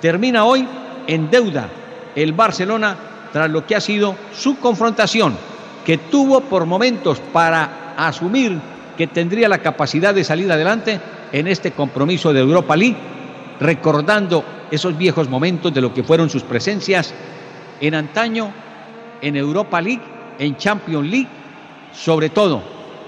Termina 0.00 0.44
hoy 0.44 0.66
en 1.06 1.30
deuda 1.30 1.68
el 2.14 2.32
Barcelona 2.32 2.96
tras 3.32 3.50
lo 3.50 3.66
que 3.66 3.74
ha 3.74 3.80
sido 3.80 4.14
su 4.34 4.58
confrontación, 4.58 5.34
que 5.84 5.98
tuvo 5.98 6.42
por 6.42 6.66
momentos 6.66 7.18
para 7.32 7.94
asumir 7.96 8.58
que 8.96 9.06
tendría 9.06 9.48
la 9.48 9.58
capacidad 9.58 10.14
de 10.14 10.24
salir 10.24 10.50
adelante 10.52 11.00
en 11.32 11.48
este 11.48 11.72
compromiso 11.72 12.32
de 12.32 12.40
Europa 12.40 12.76
League, 12.76 12.96
recordando 13.58 14.44
esos 14.70 14.96
viejos 14.96 15.28
momentos 15.28 15.72
de 15.72 15.80
lo 15.80 15.92
que 15.94 16.02
fueron 16.02 16.28
sus 16.28 16.42
presencias 16.42 17.14
en 17.80 17.94
antaño, 17.94 18.52
en 19.20 19.36
Europa 19.36 19.80
League, 19.80 20.02
en 20.38 20.56
Champions 20.56 21.08
League, 21.08 21.28
sobre 21.92 22.30
todo, 22.30 22.62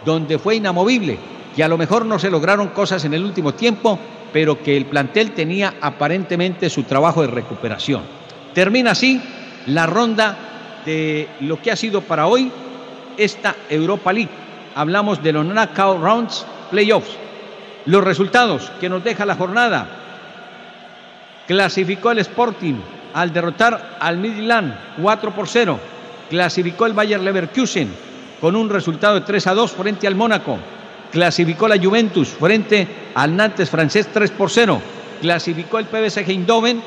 donde 0.04 0.38
fue 0.38 0.56
inamovible, 0.56 1.18
que 1.54 1.64
a 1.64 1.68
lo 1.68 1.78
mejor 1.78 2.06
no 2.06 2.18
se 2.18 2.30
lograron 2.30 2.68
cosas 2.68 3.04
en 3.04 3.14
el 3.14 3.24
último 3.24 3.54
tiempo, 3.54 3.98
pero 4.32 4.62
que 4.62 4.76
el 4.76 4.86
plantel 4.86 5.32
tenía 5.32 5.74
aparentemente 5.80 6.68
su 6.68 6.82
trabajo 6.82 7.22
de 7.22 7.28
recuperación. 7.28 8.02
Termina 8.52 8.92
así 8.92 9.20
la 9.66 9.86
ronda 9.86 10.36
de 10.84 11.28
lo 11.40 11.60
que 11.60 11.70
ha 11.70 11.76
sido 11.76 12.02
para 12.02 12.26
hoy 12.26 12.50
esta 13.16 13.54
Europa 13.68 14.12
League. 14.12 14.30
Hablamos 14.74 15.22
de 15.22 15.32
los 15.32 15.46
knockout 15.46 16.02
rounds, 16.02 16.46
playoffs. 16.70 17.16
Los 17.86 18.02
resultados 18.02 18.70
que 18.80 18.88
nos 18.88 19.04
deja 19.04 19.26
la 19.26 19.36
jornada. 19.36 19.86
Clasificó 21.46 22.10
el 22.10 22.18
Sporting 22.18 22.76
al 23.12 23.32
derrotar 23.32 23.96
al 24.00 24.18
Midland 24.18 24.74
4 25.00 25.30
por 25.32 25.48
0. 25.48 25.78
Clasificó 26.30 26.86
el 26.86 26.94
Bayer 26.94 27.20
Leverkusen 27.20 27.92
con 28.40 28.56
un 28.56 28.68
resultado 28.68 29.14
de 29.14 29.20
3 29.20 29.46
a 29.46 29.54
2 29.54 29.72
frente 29.72 30.06
al 30.06 30.16
Mónaco. 30.16 30.58
Clasificó 31.12 31.68
la 31.68 31.78
Juventus 31.78 32.28
frente 32.28 32.88
al 33.14 33.36
Nantes 33.36 33.70
francés 33.70 34.08
3 34.12 34.30
por 34.32 34.50
0. 34.50 34.80
Clasificó 35.20 35.78
el 35.78 35.86
PVC 35.86 36.28
Eindhoven 36.28 36.82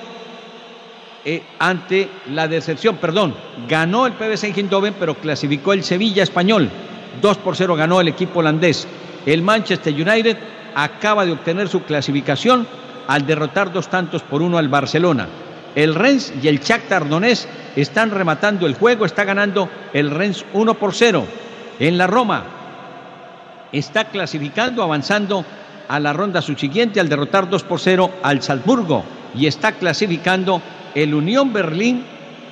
eh, 1.25 1.43
ante 1.59 2.09
la 2.31 2.47
decepción, 2.47 2.97
perdón, 2.97 3.35
ganó 3.67 4.05
el 4.07 4.13
PVC 4.13 4.55
Eindhoven, 4.55 4.95
pero 4.99 5.15
clasificó 5.15 5.73
el 5.73 5.83
Sevilla 5.83 6.23
español. 6.23 6.69
2 7.21 7.37
por 7.37 7.55
0 7.55 7.75
ganó 7.75 7.99
el 7.99 8.07
equipo 8.07 8.39
holandés. 8.39 8.87
El 9.25 9.41
Manchester 9.41 9.93
United 9.93 10.37
acaba 10.75 11.25
de 11.25 11.31
obtener 11.31 11.67
su 11.67 11.83
clasificación 11.83 12.67
al 13.07 13.25
derrotar 13.25 13.73
dos 13.73 13.89
tantos 13.89 14.21
por 14.21 14.41
uno 14.41 14.57
al 14.57 14.69
Barcelona. 14.69 15.27
El 15.75 15.95
Rennes 15.95 16.33
y 16.41 16.47
el 16.47 16.59
Shakhtar 16.59 17.07
Donetsk 17.07 17.47
están 17.75 18.11
rematando 18.11 18.65
el 18.65 18.75
juego, 18.75 19.05
está 19.05 19.23
ganando 19.23 19.69
el 19.93 20.11
Rennes 20.11 20.45
1 20.53 20.73
por 20.75 20.93
0. 20.93 21.25
En 21.79 21.97
la 21.97 22.07
Roma 22.07 22.43
está 23.71 24.05
clasificando, 24.05 24.83
avanzando 24.83 25.45
a 25.87 25.99
la 25.99 26.13
ronda 26.13 26.41
subsiguiente 26.41 26.99
al 26.99 27.09
derrotar 27.09 27.49
2 27.49 27.63
por 27.63 27.79
0 27.79 28.11
al 28.23 28.41
Salzburgo 28.41 29.03
y 29.35 29.47
está 29.47 29.73
clasificando 29.73 30.61
el 30.95 31.13
Unión 31.13 31.53
Berlín 31.53 32.03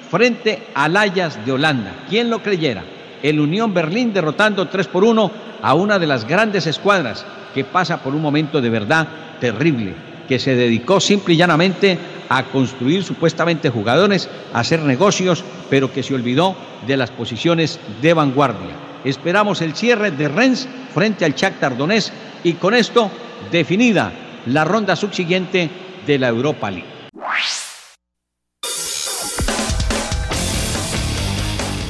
frente 0.10 0.63
al 0.74 0.96
Ajax 0.96 1.46
de 1.46 1.51
Holanda. 1.51 2.06
¿Quién 2.10 2.30
lo 2.30 2.39
creyera? 2.39 2.84
El 3.22 3.39
Unión 3.39 3.74
Berlín 3.74 4.13
derrotando 4.13 4.68
3 4.68 4.88
por 4.88 5.04
1 5.04 5.32
a 5.62 5.74
una 5.74 6.00
de 6.00 6.08
las 6.08 6.27
grandes 6.27 6.68
escuadras 6.68 7.25
que 7.54 7.63
pasa 7.63 8.01
por 8.01 8.13
un 8.13 8.22
momento 8.22 8.62
de 8.62 8.70
verdad 8.70 9.08
terrible, 9.39 9.94
que 10.27 10.39
se 10.39 10.56
dedicó 10.56 11.00
simple 11.00 11.34
y 11.34 11.38
llanamente 11.38 11.98
a 12.30 12.44
construir 12.44 13.04
supuestamente 13.04 13.70
jugadores, 13.70 14.30
a 14.54 14.60
hacer 14.60 14.82
negocios, 14.82 15.44
pero 15.70 15.92
que 15.92 16.04
se 16.04 16.15
olvidó 16.15 16.56
de 16.88 16.98
las 16.98 17.12
posiciones 17.12 17.80
de 18.01 18.13
vanguardia. 18.13 18.75
Esperamos 19.04 19.62
el 19.62 19.75
cierre 19.75 20.12
de 20.12 20.27
Rennes 20.27 20.68
frente 20.94 21.25
al 21.25 21.36
Shakhtar 21.36 21.77
Donetsk 21.77 22.12
y 22.44 22.54
con 22.54 22.74
esto 22.74 23.12
definida 23.51 24.12
la 24.48 24.63
ronda 24.63 24.96
subsiguiente 24.96 25.70
de 26.06 26.20
la 26.20 26.27
Europa 26.30 26.72
League. 26.72 26.95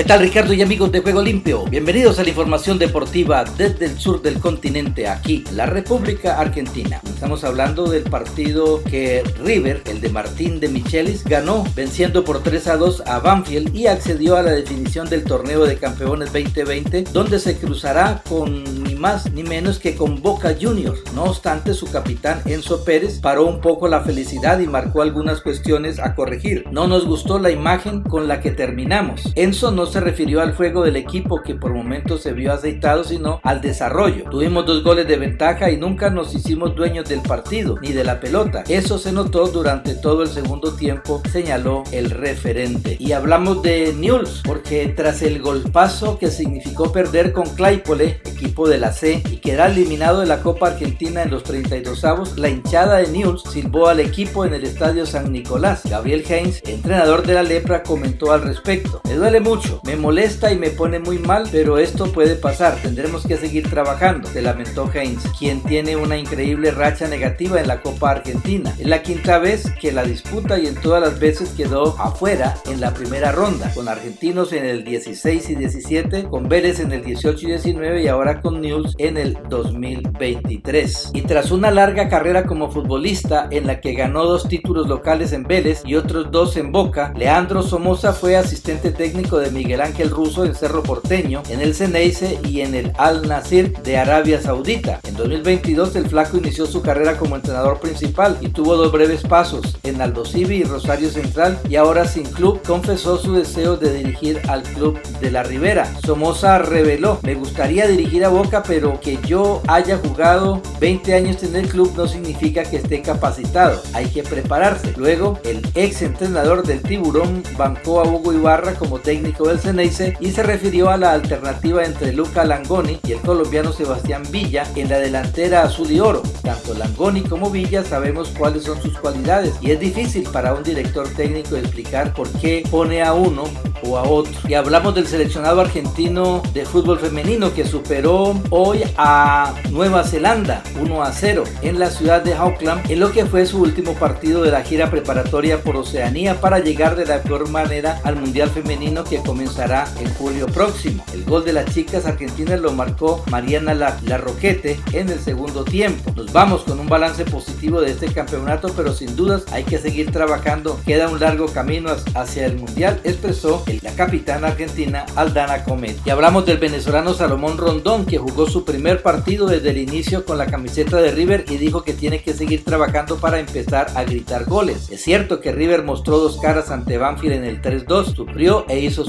¿Qué 0.00 0.06
tal 0.06 0.20
Ricardo 0.20 0.54
y 0.54 0.62
amigos 0.62 0.90
de 0.90 1.00
Juego 1.00 1.20
Limpio? 1.20 1.66
Bienvenidos 1.66 2.18
a 2.18 2.22
la 2.22 2.30
información 2.30 2.78
deportiva 2.78 3.44
desde 3.44 3.84
el 3.84 3.98
sur 3.98 4.22
del 4.22 4.40
continente, 4.40 5.06
aquí, 5.06 5.44
la 5.52 5.66
República 5.66 6.40
Argentina. 6.40 7.02
Estamos 7.04 7.44
hablando 7.44 7.84
del 7.84 8.04
partido 8.04 8.82
que 8.82 9.22
River, 9.44 9.82
el 9.84 10.00
de 10.00 10.08
Martín 10.08 10.58
de 10.58 10.68
Michelis, 10.68 11.22
ganó 11.22 11.64
venciendo 11.76 12.24
por 12.24 12.42
3 12.42 12.68
a 12.68 12.76
2 12.78 13.02
a 13.04 13.18
Banfield 13.18 13.76
y 13.76 13.88
accedió 13.88 14.38
a 14.38 14.42
la 14.42 14.52
definición 14.52 15.10
del 15.10 15.22
torneo 15.22 15.66
de 15.66 15.76
campeones 15.76 16.32
2020, 16.32 17.04
donde 17.12 17.38
se 17.38 17.58
cruzará 17.58 18.22
con 18.26 18.64
ni 18.82 18.94
más 18.94 19.30
ni 19.30 19.42
menos 19.42 19.78
que 19.78 19.96
con 19.96 20.22
Boca 20.22 20.56
Juniors. 20.58 21.00
No 21.14 21.24
obstante, 21.24 21.74
su 21.74 21.84
capitán 21.90 22.40
Enzo 22.46 22.84
Pérez 22.84 23.20
paró 23.20 23.46
un 23.46 23.60
poco 23.60 23.86
la 23.86 24.00
felicidad 24.00 24.60
y 24.60 24.66
marcó 24.66 25.02
algunas 25.02 25.42
cuestiones 25.42 25.98
a 25.98 26.14
corregir. 26.14 26.64
No 26.70 26.86
nos 26.86 27.04
gustó 27.04 27.38
la 27.38 27.50
imagen 27.50 28.00
con 28.00 28.28
la 28.28 28.40
que 28.40 28.50
terminamos. 28.50 29.30
Enzo 29.34 29.70
no 29.70 29.89
se 29.90 30.00
refirió 30.00 30.40
al 30.40 30.54
juego 30.54 30.84
del 30.84 30.96
equipo 30.96 31.42
que 31.42 31.54
por 31.54 31.74
momentos 31.74 32.22
se 32.22 32.32
vio 32.32 32.52
aceitado, 32.52 33.04
sino 33.04 33.40
al 33.42 33.60
desarrollo. 33.60 34.24
Tuvimos 34.30 34.64
dos 34.66 34.84
goles 34.84 35.08
de 35.08 35.16
ventaja 35.16 35.70
y 35.70 35.76
nunca 35.76 36.10
nos 36.10 36.34
hicimos 36.34 36.74
dueños 36.76 37.08
del 37.08 37.20
partido 37.20 37.76
ni 37.82 37.92
de 37.92 38.04
la 38.04 38.20
pelota. 38.20 38.64
Eso 38.68 38.98
se 38.98 39.12
notó 39.12 39.48
durante 39.48 39.94
todo 39.94 40.22
el 40.22 40.28
segundo 40.28 40.74
tiempo, 40.74 41.22
señaló 41.30 41.82
el 41.92 42.10
referente. 42.10 42.96
Y 43.00 43.12
hablamos 43.12 43.62
de 43.62 43.92
Newell's, 43.92 44.42
porque 44.44 44.86
tras 44.88 45.22
el 45.22 45.40
golpazo 45.40 46.18
que 46.18 46.30
significó 46.30 46.92
perder 46.92 47.32
con 47.32 47.48
Claypole, 47.48 48.20
equipo 48.24 48.68
de 48.68 48.78
la 48.78 48.92
C, 48.92 49.22
y 49.30 49.38
quedar 49.38 49.70
eliminado 49.70 50.20
de 50.20 50.26
la 50.26 50.40
Copa 50.40 50.68
Argentina 50.68 51.22
en 51.22 51.30
los 51.30 51.42
32 51.42 52.04
avos, 52.04 52.38
la 52.38 52.48
hinchada 52.48 52.98
de 52.98 53.08
Newell's 53.08 53.42
silbó 53.50 53.88
al 53.88 54.00
equipo 54.00 54.44
en 54.44 54.54
el 54.54 54.64
estadio 54.64 55.06
San 55.06 55.32
Nicolás. 55.32 55.82
Gabriel 55.84 56.24
Heinz, 56.28 56.62
entrenador 56.66 57.26
de 57.26 57.34
la 57.34 57.42
Lepra, 57.42 57.82
comentó 57.82 58.32
al 58.32 58.42
respecto. 58.42 59.00
Me 59.04 59.14
duele 59.14 59.40
mucho 59.40 59.69
me 59.84 59.96
molesta 59.96 60.52
y 60.52 60.58
me 60.58 60.70
pone 60.70 60.98
muy 60.98 61.18
mal, 61.18 61.48
pero 61.50 61.78
esto 61.78 62.12
puede 62.12 62.36
pasar. 62.36 62.76
Tendremos 62.82 63.26
que 63.26 63.36
seguir 63.36 63.68
trabajando, 63.68 64.28
se 64.28 64.42
lamentó 64.42 64.90
Heinz, 64.92 65.22
quien 65.38 65.62
tiene 65.62 65.96
una 65.96 66.16
increíble 66.16 66.70
racha 66.70 67.08
negativa 67.08 67.60
en 67.60 67.68
la 67.68 67.80
Copa 67.80 68.10
Argentina. 68.10 68.74
Es 68.78 68.86
la 68.86 69.02
quinta 69.02 69.38
vez 69.38 69.70
que 69.80 69.92
la 69.92 70.04
disputa 70.04 70.58
y 70.58 70.66
en 70.66 70.74
todas 70.76 71.00
las 71.02 71.18
veces 71.18 71.50
quedó 71.50 71.98
afuera 72.00 72.56
en 72.66 72.80
la 72.80 72.92
primera 72.94 73.32
ronda, 73.32 73.72
con 73.74 73.88
argentinos 73.88 74.52
en 74.52 74.64
el 74.64 74.84
16 74.84 75.50
y 75.50 75.54
17, 75.54 76.24
con 76.24 76.48
Vélez 76.48 76.80
en 76.80 76.92
el 76.92 77.04
18 77.04 77.46
y 77.46 77.50
19 77.50 78.02
y 78.02 78.08
ahora 78.08 78.40
con 78.40 78.60
News 78.60 78.94
en 78.98 79.16
el 79.16 79.38
2023. 79.48 81.10
Y 81.14 81.22
tras 81.22 81.50
una 81.50 81.70
larga 81.70 82.08
carrera 82.08 82.44
como 82.44 82.70
futbolista 82.70 83.48
en 83.50 83.66
la 83.66 83.80
que 83.80 83.94
ganó 83.94 84.24
dos 84.24 84.48
títulos 84.48 84.88
locales 84.88 85.32
en 85.32 85.44
Vélez 85.44 85.82
y 85.84 85.94
otros 85.94 86.30
dos 86.30 86.56
en 86.56 86.72
Boca, 86.72 87.12
Leandro 87.16 87.62
Somoza 87.62 88.12
fue 88.12 88.36
asistente 88.36 88.90
técnico 88.90 89.38
de 89.38 89.50
Miguel 89.60 89.82
Ángel 89.82 90.08
Russo 90.08 90.46
en 90.46 90.54
Cerro 90.54 90.82
Porteño, 90.82 91.42
en 91.50 91.60
el 91.60 91.74
Ceneice 91.74 92.38
y 92.42 92.62
en 92.62 92.74
el 92.74 92.92
Al 92.96 93.28
Nasir 93.28 93.76
de 93.82 93.98
Arabia 93.98 94.40
Saudita. 94.40 95.00
En 95.06 95.16
2022 95.16 95.96
el 95.96 96.08
flaco 96.08 96.38
inició 96.38 96.64
su 96.64 96.80
carrera 96.80 97.18
como 97.18 97.36
entrenador 97.36 97.78
principal 97.78 98.38
y 98.40 98.48
tuvo 98.48 98.74
dos 98.76 98.90
breves 98.90 99.20
pasos 99.20 99.76
en 99.82 100.00
Aldo 100.00 100.22
y 100.32 100.64
Rosario 100.64 101.10
Central 101.10 101.58
y 101.68 101.76
ahora 101.76 102.06
sin 102.06 102.24
club 102.24 102.62
confesó 102.66 103.18
su 103.18 103.34
deseo 103.34 103.76
de 103.76 103.92
dirigir 103.92 104.40
al 104.48 104.62
club 104.62 104.98
de 105.20 105.30
la 105.30 105.42
Ribera. 105.42 105.86
Somoza 106.06 106.56
reveló, 106.58 107.18
me 107.22 107.34
gustaría 107.34 107.86
dirigir 107.86 108.24
a 108.24 108.30
Boca 108.30 108.62
pero 108.62 108.98
que 108.98 109.18
yo 109.26 109.60
haya 109.68 109.98
jugado 109.98 110.62
20 110.80 111.12
años 111.12 111.42
en 111.42 111.56
el 111.56 111.68
club 111.68 111.92
no 111.98 112.08
significa 112.08 112.62
que 112.62 112.76
esté 112.76 113.02
capacitado, 113.02 113.82
hay 113.92 114.06
que 114.06 114.22
prepararse. 114.22 114.94
Luego 114.96 115.38
el 115.44 115.60
ex 115.74 116.00
entrenador 116.00 116.66
del 116.66 116.80
tiburón 116.80 117.42
bancó 117.58 118.00
a 118.00 118.08
Hugo 118.08 118.32
Ibarra 118.32 118.74
como 118.74 119.00
técnico 119.00 119.49
del 119.50 119.60
Ceneice 119.60 120.16
y 120.20 120.30
se 120.30 120.42
refirió 120.42 120.90
a 120.90 120.96
la 120.96 121.12
alternativa 121.12 121.84
entre 121.84 122.12
Luca 122.12 122.44
Langoni 122.44 122.98
y 123.06 123.12
el 123.12 123.20
colombiano 123.20 123.72
Sebastián 123.72 124.22
Villa 124.30 124.64
en 124.76 124.88
la 124.88 124.98
delantera 124.98 125.62
azul 125.62 125.90
y 125.90 126.00
oro. 126.00 126.22
Tanto 126.42 126.74
Langoni 126.74 127.22
como 127.22 127.50
Villa 127.50 127.84
sabemos 127.84 128.32
cuáles 128.36 128.64
son 128.64 128.80
sus 128.80 128.98
cualidades 128.98 129.54
y 129.60 129.70
es 129.70 129.80
difícil 129.80 130.28
para 130.32 130.54
un 130.54 130.62
director 130.62 131.08
técnico 131.10 131.56
explicar 131.56 132.14
por 132.14 132.28
qué 132.40 132.62
pone 132.70 133.02
a 133.02 133.12
uno 133.12 133.44
o 133.84 133.98
a 133.98 134.02
otro. 134.02 134.32
Y 134.48 134.54
hablamos 134.54 134.94
del 134.94 135.06
seleccionado 135.06 135.60
argentino 135.60 136.42
de 136.54 136.64
fútbol 136.64 136.98
femenino 136.98 137.52
que 137.52 137.66
superó 137.66 138.40
hoy 138.50 138.82
a 138.96 139.54
Nueva 139.70 140.04
Zelanda 140.04 140.62
1 140.80 141.02
a 141.02 141.12
0 141.12 141.44
en 141.62 141.78
la 141.78 141.90
ciudad 141.90 142.22
de 142.22 142.34
Auckland 142.34 142.90
en 142.90 143.00
lo 143.00 143.12
que 143.12 143.26
fue 143.26 143.46
su 143.46 143.60
último 143.60 143.94
partido 143.94 144.42
de 144.42 144.50
la 144.50 144.62
gira 144.62 144.90
preparatoria 144.90 145.62
por 145.62 145.76
Oceanía 145.76 146.40
para 146.40 146.58
llegar 146.58 146.96
de 146.96 147.06
la 147.06 147.18
mejor 147.18 147.48
manera 147.48 148.00
al 148.04 148.16
Mundial 148.16 148.50
Femenino 148.50 149.04
que 149.04 149.18
comenzará 149.40 149.88
en 149.98 150.12
julio 150.16 150.46
próximo. 150.48 151.02
El 151.14 151.24
gol 151.24 151.46
de 151.46 151.54
las 151.54 151.72
chicas 151.72 152.04
argentinas 152.04 152.60
lo 152.60 152.72
marcó 152.72 153.24
Mariana 153.30 153.72
La, 153.72 154.18
Roquete 154.18 154.78
en 154.92 155.08
el 155.08 155.18
segundo 155.18 155.64
tiempo. 155.64 156.12
Nos 156.14 156.30
vamos 156.30 156.60
con 156.64 156.78
un 156.78 156.88
balance 156.88 157.24
positivo 157.24 157.80
de 157.80 157.92
este 157.92 158.12
campeonato, 158.12 158.70
pero 158.76 158.92
sin 158.92 159.16
dudas 159.16 159.44
hay 159.50 159.64
que 159.64 159.78
seguir 159.78 160.12
trabajando. 160.12 160.78
Queda 160.84 161.08
un 161.08 161.20
largo 161.20 161.46
camino 161.46 161.90
hacia 162.14 162.44
el 162.44 162.56
Mundial, 162.56 163.00
expresó 163.02 163.64
la 163.80 163.92
capitana 163.92 164.48
argentina 164.48 165.06
Aldana 165.16 165.64
Comet. 165.64 165.96
Y 166.04 166.10
hablamos 166.10 166.44
del 166.44 166.58
venezolano 166.58 167.14
Salomón 167.14 167.56
Rondón, 167.56 168.04
que 168.04 168.18
jugó 168.18 168.46
su 168.46 168.66
primer 168.66 169.00
partido 169.00 169.46
desde 169.46 169.70
el 169.70 169.78
inicio 169.78 170.26
con 170.26 170.36
la 170.36 170.48
camiseta 170.48 170.98
de 170.98 171.12
River 171.12 171.46
y 171.48 171.56
dijo 171.56 171.82
que 171.82 171.94
tiene 171.94 172.22
que 172.22 172.34
seguir 172.34 172.62
trabajando 172.62 173.16
para 173.16 173.38
empezar 173.38 173.86
a 173.94 174.04
gritar 174.04 174.44
goles. 174.44 174.90
Es 174.90 175.00
cierto 175.00 175.40
que 175.40 175.52
River 175.52 175.82
mostró 175.82 176.18
dos 176.18 176.38
caras 176.42 176.70
ante 176.70 176.98
Banfield 176.98 177.36
en 177.36 177.44
el 177.44 177.62
3-2, 177.62 178.14
sufrió 178.14 178.66
e 178.68 178.80
hizo 178.80 179.04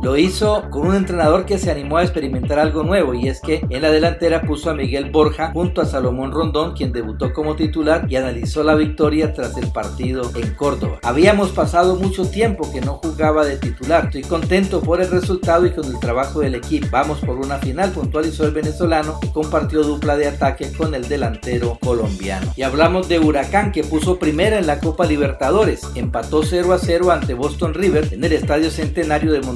Lo 0.00 0.16
hizo 0.16 0.70
con 0.70 0.86
un 0.86 0.94
entrenador 0.94 1.44
que 1.44 1.58
se 1.58 1.72
animó 1.72 1.96
a 1.96 2.04
experimentar 2.04 2.60
algo 2.60 2.84
nuevo 2.84 3.14
y 3.14 3.26
es 3.26 3.40
que 3.40 3.66
en 3.68 3.82
la 3.82 3.90
delantera 3.90 4.42
puso 4.42 4.70
a 4.70 4.74
Miguel 4.74 5.10
Borja 5.10 5.50
junto 5.52 5.80
a 5.80 5.86
Salomón 5.86 6.30
Rondón, 6.30 6.74
quien 6.74 6.92
debutó 6.92 7.32
como 7.32 7.56
titular 7.56 8.06
y 8.08 8.14
analizó 8.14 8.62
la 8.62 8.76
victoria 8.76 9.34
tras 9.34 9.56
el 9.56 9.72
partido 9.72 10.30
en 10.36 10.54
Córdoba. 10.54 11.00
Habíamos 11.02 11.50
pasado 11.50 11.96
mucho 11.96 12.30
tiempo 12.30 12.72
que 12.72 12.80
no 12.80 13.00
jugaba 13.02 13.44
de 13.44 13.56
titular 13.56 14.04
Estoy 14.04 14.22
contento 14.22 14.80
por 14.82 15.00
el 15.00 15.10
resultado 15.10 15.66
y 15.66 15.72
con 15.72 15.84
el 15.86 15.98
trabajo 15.98 16.40
del 16.40 16.54
equipo. 16.54 16.86
Vamos 16.92 17.18
por 17.18 17.36
una 17.36 17.58
final, 17.58 17.90
puntualizó 17.90 18.44
el 18.44 18.52
venezolano 18.52 19.18
y 19.20 19.28
compartió 19.28 19.82
dupla 19.82 20.16
de 20.16 20.28
ataque 20.28 20.70
con 20.72 20.94
el 20.94 21.08
delantero 21.08 21.76
colombiano. 21.82 22.52
Y 22.54 22.62
hablamos 22.62 23.08
de 23.08 23.18
Huracán 23.18 23.72
que 23.72 23.82
puso 23.82 24.20
primera 24.20 24.58
en 24.58 24.68
la 24.68 24.78
Copa 24.78 25.06
Libertadores. 25.06 25.82
Empató 25.96 26.44
0 26.44 26.72
a 26.72 26.78
0 26.78 27.10
ante 27.10 27.34
Boston 27.34 27.74
River 27.74 28.10
en 28.12 28.22
el 28.22 28.32
Estadio 28.32 28.70
Centenario 28.70 29.32
de 29.32 29.40
Montevideo 29.40 29.55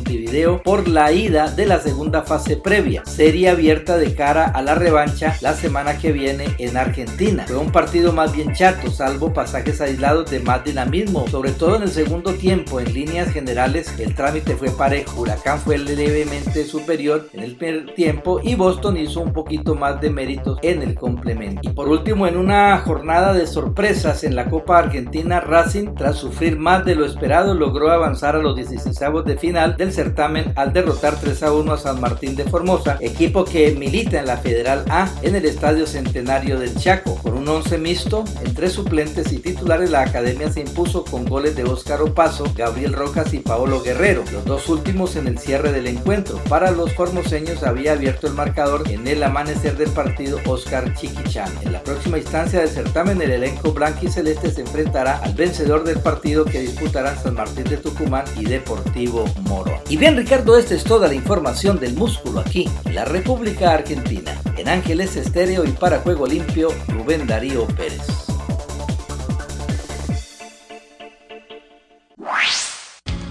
por 0.65 0.87
la 0.87 1.11
ida 1.13 1.51
de 1.51 1.67
la 1.67 1.81
segunda 1.81 2.23
fase 2.23 2.57
previa. 2.57 3.05
Serie 3.05 3.49
abierta 3.49 3.99
de 3.99 4.15
cara 4.15 4.45
a 4.45 4.63
la 4.63 4.77
revancha 4.77 5.37
la 5.41 5.55
semana 5.55 5.99
que 5.99 6.13
viene 6.13 6.45
en 6.59 6.77
Argentina. 6.77 7.45
Fue 7.49 7.57
un 7.57 7.73
partido 7.73 8.13
más 8.13 8.33
bien 8.33 8.53
chato, 8.53 8.91
salvo 8.91 9.33
pasajes 9.33 9.81
aislados 9.81 10.31
de 10.31 10.39
más 10.39 10.65
dinamismo, 10.65 11.27
sobre 11.27 11.51
todo 11.51 11.77
en 11.77 11.83
el 11.83 11.91
segundo 11.91 12.35
tiempo. 12.35 12.79
En 12.79 12.93
líneas 12.95 13.33
generales, 13.33 13.93
el 13.99 14.15
trámite 14.15 14.55
fue 14.55 14.71
parejo. 14.71 15.21
Huracán 15.21 15.59
fue 15.59 15.79
levemente 15.79 16.65
superior 16.65 17.29
en 17.33 17.41
el 17.41 17.57
primer 17.57 17.95
tiempo 17.95 18.41
y 18.43 18.55
Boston 18.55 18.97
hizo 18.97 19.21
un 19.21 19.33
poquito 19.33 19.75
más 19.75 20.01
de 20.01 20.11
méritos 20.11 20.59
en 20.63 20.83
el 20.83 20.95
complemento. 20.95 21.61
Y 21.65 21.73
por 21.73 21.89
último, 21.89 22.29
en 22.29 22.37
una 22.37 22.79
jornada 22.79 23.33
de 23.33 23.49
sorpresas 23.49 24.23
en 24.23 24.37
la 24.37 24.49
Copa 24.49 24.79
Argentina, 24.79 25.41
Racing, 25.41 25.95
tras 25.97 26.17
sufrir 26.17 26.57
más 26.57 26.85
de 26.85 26.95
lo 26.95 27.05
esperado, 27.05 27.55
logró 27.55 27.91
avanzar 27.91 28.37
a 28.37 28.39
los 28.39 28.55
16 28.55 28.97
de 29.25 29.37
final 29.39 29.77
del 29.77 29.90
certamen 29.93 30.53
al 30.57 30.73
derrotar 30.73 31.19
3 31.21 31.43
a 31.43 31.53
1 31.53 31.73
a 31.73 31.79
San 31.79 32.01
Martín 32.01 32.37
de 32.37 32.45
Formosa, 32.45 32.99
equipo 33.01 33.45
que 33.45 33.73
milita 33.73 34.19
en 34.19 34.27
la 34.27 34.37
Federal 34.37 34.85
A 34.89 35.09
en 35.23 35.35
el 35.35 35.45
Estadio 35.45 35.87
Centenario 35.87 36.59
del 36.59 36.75
Chaco. 36.77 37.17
Con 37.17 37.35
un 37.35 37.49
once 37.49 37.79
mixto, 37.79 38.25
entre 38.45 38.71
suplentes 38.71 39.33
y 39.33 39.39
titulares, 39.39 39.91
la 39.91 40.03
academia 40.03 40.51
se 40.51 40.61
impuso 40.61 41.05
con 41.05 41.25
goles 41.25 41.57
de 41.57 41.65
Óscar 41.65 42.03
Opaso, 42.03 42.45
Gabriel 42.57 42.93
Rojas 42.93 43.33
y 43.35 43.39
Paolo 43.39 43.83
Guerrero, 43.83 44.25
los 44.33 44.45
dos 44.45 44.69
últimos 44.69 45.17
en 45.17 45.27
el 45.27 45.39
cierre 45.39 45.73
del 45.73 45.87
encuentro. 45.87 46.39
Para 46.49 46.71
los 46.71 46.93
formoseños 46.95 47.63
había 47.63 47.93
abierto 47.93 48.27
el 48.27 48.35
marcador 48.35 48.89
en 48.91 49.07
el 49.07 49.23
amanecer 49.23 49.77
del 49.77 49.91
partido 49.91 50.39
Oscar 50.47 50.95
Chiquichán. 50.95 51.53
En 51.63 51.73
la 51.73 51.83
próxima 51.83 52.19
instancia 52.19 52.61
del 52.61 52.69
certamen, 52.69 53.21
el 53.23 53.31
elenco 53.31 53.73
blanco 53.73 54.01
y 54.03 54.09
celeste 54.09 54.51
se 54.51 54.63
enfrentará 54.63 55.19
al 55.19 55.35
vencedor 55.35 55.85
del 55.85 55.99
partido 56.01 56.45
que 56.45 56.61
disputarán 56.61 57.21
San 57.23 57.35
Martín 57.35 57.65
de 57.65 57.77
Tucumán 57.77 58.25
y 58.37 58.45
Deportivo 58.45 59.25
Moro. 59.43 59.80
Y 59.89 59.97
bien 59.97 60.17
Ricardo, 60.17 60.57
esta 60.57 60.75
es 60.75 60.85
toda 60.85 61.09
la 61.09 61.15
información 61.15 61.81
del 61.81 61.95
músculo 61.95 62.41
aquí, 62.41 62.69
en 62.85 62.95
la 62.95 63.05
República 63.05 63.73
Argentina. 63.73 64.41
En 64.57 64.69
Ángeles 64.69 65.17
Estéreo 65.17 65.65
y 65.65 65.73
para 65.73 65.99
Juego 66.01 66.27
Limpio, 66.27 66.69
Rubén 66.89 67.27
Darío 67.27 67.67
Pérez. 67.67 68.03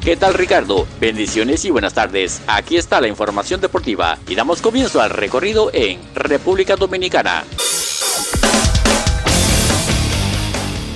¿Qué 0.03 0.15
tal 0.15 0.33
Ricardo? 0.33 0.87
Bendiciones 0.99 1.63
y 1.65 1.69
buenas 1.69 1.93
tardes. 1.93 2.41
Aquí 2.47 2.77
está 2.77 2.99
la 2.99 3.07
información 3.07 3.61
deportiva 3.61 4.17
y 4.27 4.33
damos 4.33 4.61
comienzo 4.61 5.01
al 5.01 5.11
recorrido 5.11 5.69
en 5.73 5.99
República 6.15 6.75
Dominicana. 6.75 7.43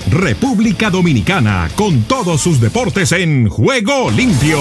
República 0.10 0.90
Dominicana 0.90 1.70
con 1.76 2.04
todos 2.04 2.42
sus 2.42 2.60
deportes 2.62 3.12
en 3.12 3.50
juego 3.50 4.10
limpio 4.10 4.60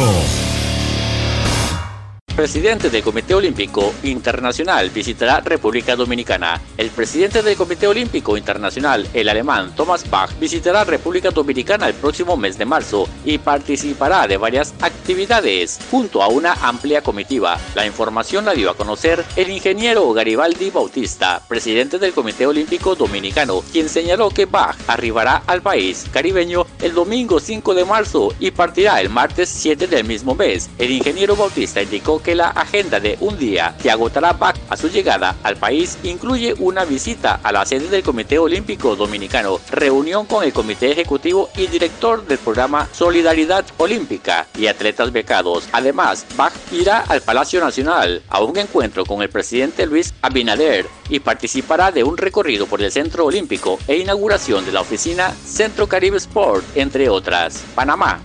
presidente 2.33 2.89
del 2.89 3.03
Comité 3.03 3.35
Olímpico 3.35 3.93
Internacional 4.03 4.91
visitará 4.91 5.41
República 5.41 5.97
Dominicana. 5.97 6.61
El 6.77 6.89
presidente 6.91 7.43
del 7.43 7.57
Comité 7.57 7.87
Olímpico 7.87 8.37
Internacional, 8.37 9.07
el 9.13 9.29
alemán 9.29 9.75
Thomas 9.77 10.09
Bach, 10.09 10.31
visitará 10.41 10.85
República 10.85 11.31
Dominicana 11.31 11.89
el 11.89 11.95
próximo 11.95 12.37
mes 12.37 12.57
de 12.57 12.65
marzo 12.65 13.09
y 13.25 13.39
participará 13.39 14.27
de 14.27 14.39
varias 14.39 14.75
actividades 14.81 15.79
junto 15.91 16.23
a 16.23 16.29
una 16.29 16.55
amplia 16.55 17.03
comitiva. 17.03 17.59
La 17.75 17.87
información 17.87 18.45
la 18.45 18.55
dio 18.55 18.71
a 18.71 18.77
conocer 18.77 19.25
el 19.37 19.51
ingeniero 19.51 20.11
Garibaldi 20.13 20.71
Bautista, 20.71 21.43
presidente 21.47 21.99
del 21.99 22.15
Comité 22.15 22.47
Olímpico 22.47 22.95
Dominicano, 22.95 23.63
quien 23.73 23.89
señaló 23.89 24.31
que 24.31 24.47
Bach 24.47 24.77
arribará 24.87 25.43
al 25.47 25.61
país 25.61 26.07
caribeño 26.11 26.67
el 26.81 26.95
domingo 26.95 27.41
5 27.41 27.75
de 27.75 27.85
marzo 27.85 28.35
y 28.41 28.51
partirá 28.51 29.01
el 29.01 29.11
martes 29.11 29.49
7 29.51 29.87
del 29.87 30.05
mismo 30.05 30.35
mes. 30.35 30.71
El 30.79 30.91
ingeniero 30.91 31.37
Bautista 31.37 31.83
indicó 31.83 32.22
que 32.23 32.35
la 32.35 32.49
agenda 32.49 33.01
de 33.01 33.17
un 33.21 33.39
día 33.39 33.75
que 33.83 33.91
agotará 33.91 34.33
Bach 34.33 34.57
a 34.69 34.77
su 34.77 34.89
llegada 34.89 35.37
al 35.43 35.57
país 35.57 35.99
incluye 36.03 36.55
una 36.59 36.85
visita 36.85 37.41
a 37.43 37.53
la 37.53 37.67
sede 37.67 37.89
del 37.89 38.03
Comité 38.03 38.39
Olímpico 38.39 38.97
Dominicano, 38.97 39.61
reunión 39.71 40.27
con 40.27 40.45
el 40.45 40.53
Comité 40.53 40.93
Ejecutivo 40.93 41.51
y 41.57 41.67
director 41.67 42.25
del 42.27 42.39
programa 42.39 42.89
Solidaridad 42.93 43.65
Olímpica 43.79 44.47
y 44.57 44.67
atletas 44.67 45.13
becados. 45.13 45.69
Además, 45.73 46.25
Bach 46.37 46.53
irá 46.71 47.01
al 47.01 47.21
Palacio 47.23 47.61
Nacional 47.61 48.23
a 48.29 48.43
un 48.43 48.57
encuentro 48.57 49.05
con 49.05 49.23
el 49.23 49.29
presidente 49.29 49.87
Luis 49.87 50.15
Abinader 50.23 50.87
y 51.09 51.21
participará 51.21 51.93
de 51.93 52.05
un 52.05 52.17
recorrido 52.17 52.67
por 52.67 52.83
el 52.83 52.93
Centro 52.93 53.27
Olímpico 53.27 53.79
e 53.87 53.97
inauguración 53.97 54.65
de 54.65 54.73
la 54.73 54.81
oficina 54.81 55.35
Centro 55.45 55.87
Caribe 55.87 56.17
Sport, 56.17 56.65
entre 56.77 57.09
otras. 57.09 57.63
Panamá. 57.75 58.21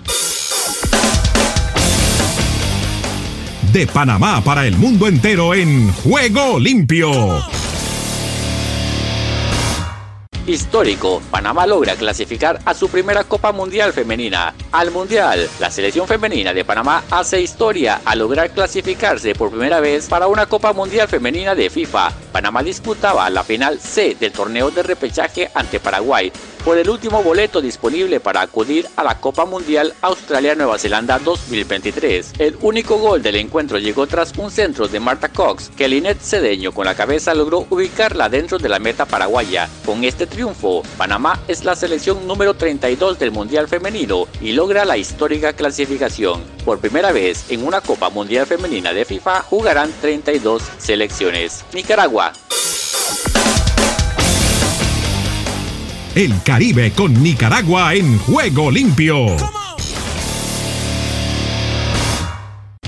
De 3.71 3.87
Panamá 3.87 4.41
para 4.43 4.65
el 4.65 4.77
mundo 4.77 5.07
entero 5.07 5.53
en 5.53 5.91
Juego 5.91 6.59
Limpio. 6.59 7.43
Histórico, 10.47 11.21
Panamá 11.29 11.67
logra 11.67 11.95
clasificar 11.95 12.61
a 12.63 12.73
su 12.73 12.87
primera 12.87 13.25
Copa 13.25 13.51
Mundial 13.51 13.91
Femenina. 13.91 14.53
Al 14.71 14.91
Mundial, 14.91 15.49
la 15.59 15.69
selección 15.69 16.07
femenina 16.07 16.53
de 16.53 16.63
Panamá 16.63 17.03
hace 17.11 17.41
historia 17.41 17.99
al 18.05 18.19
lograr 18.19 18.51
clasificarse 18.51 19.35
por 19.35 19.49
primera 19.49 19.81
vez 19.81 20.07
para 20.07 20.27
una 20.27 20.45
Copa 20.45 20.71
Mundial 20.71 21.09
Femenina 21.09 21.53
de 21.53 21.69
FIFA. 21.69 22.13
Panamá 22.31 22.63
disputaba 22.63 23.29
la 23.29 23.43
final 23.43 23.79
C 23.81 24.15
del 24.17 24.31
torneo 24.31 24.71
de 24.71 24.83
repechaje 24.83 25.51
ante 25.53 25.81
Paraguay, 25.81 26.31
por 26.67 26.77
el 26.77 26.89
último 26.89 27.23
boleto 27.23 27.61
disponible 27.61 28.19
para 28.19 28.41
acudir 28.41 28.89
a 28.97 29.03
la 29.05 29.21
Copa 29.21 29.45
Mundial 29.45 29.93
Australia-Nueva 30.01 30.77
Zelanda 30.77 31.17
2023. 31.17 32.33
El 32.39 32.57
único 32.59 32.97
gol 32.97 33.23
del 33.23 33.37
encuentro 33.37 33.79
llegó 33.79 34.05
tras 34.05 34.37
un 34.37 34.51
centro 34.51 34.89
de 34.89 34.99
Marta 34.99 35.29
Cox, 35.29 35.71
que 35.77 35.87
Linet 35.87 36.19
Cedeño 36.19 36.73
con 36.73 36.83
la 36.83 36.93
cabeza 36.93 37.33
logró 37.33 37.65
ubicarla 37.69 38.27
dentro 38.27 38.57
de 38.57 38.67
la 38.67 38.79
meta 38.79 39.05
paraguaya. 39.05 39.69
Con 39.85 40.03
este 40.03 40.27
triunfo, 40.27 40.83
Panamá 40.97 41.39
es 41.47 41.63
la 41.63 41.73
selección 41.73 42.27
número 42.27 42.53
32 42.53 43.17
del 43.17 43.31
Mundial 43.31 43.69
Femenino 43.69 44.27
y 44.41 44.51
logra 44.51 44.83
la 44.83 44.97
histórica 44.97 45.53
clasificación. 45.53 46.43
Por 46.65 46.79
primera 46.79 47.13
vez 47.13 47.45
en 47.49 47.65
una 47.65 47.79
Copa 47.79 48.09
Mundial 48.09 48.45
Femenina 48.45 48.91
de 48.91 49.05
FIFA 49.05 49.41
jugarán 49.43 49.89
32 50.01 50.63
selecciones. 50.79 51.63
Nicaragua 51.73 52.33
el 56.17 56.33
Caribe 56.41 56.91
con 56.93 57.21
Nicaragua 57.21 57.93
en 57.93 58.17
juego 58.17 58.71
limpio. 58.71 59.27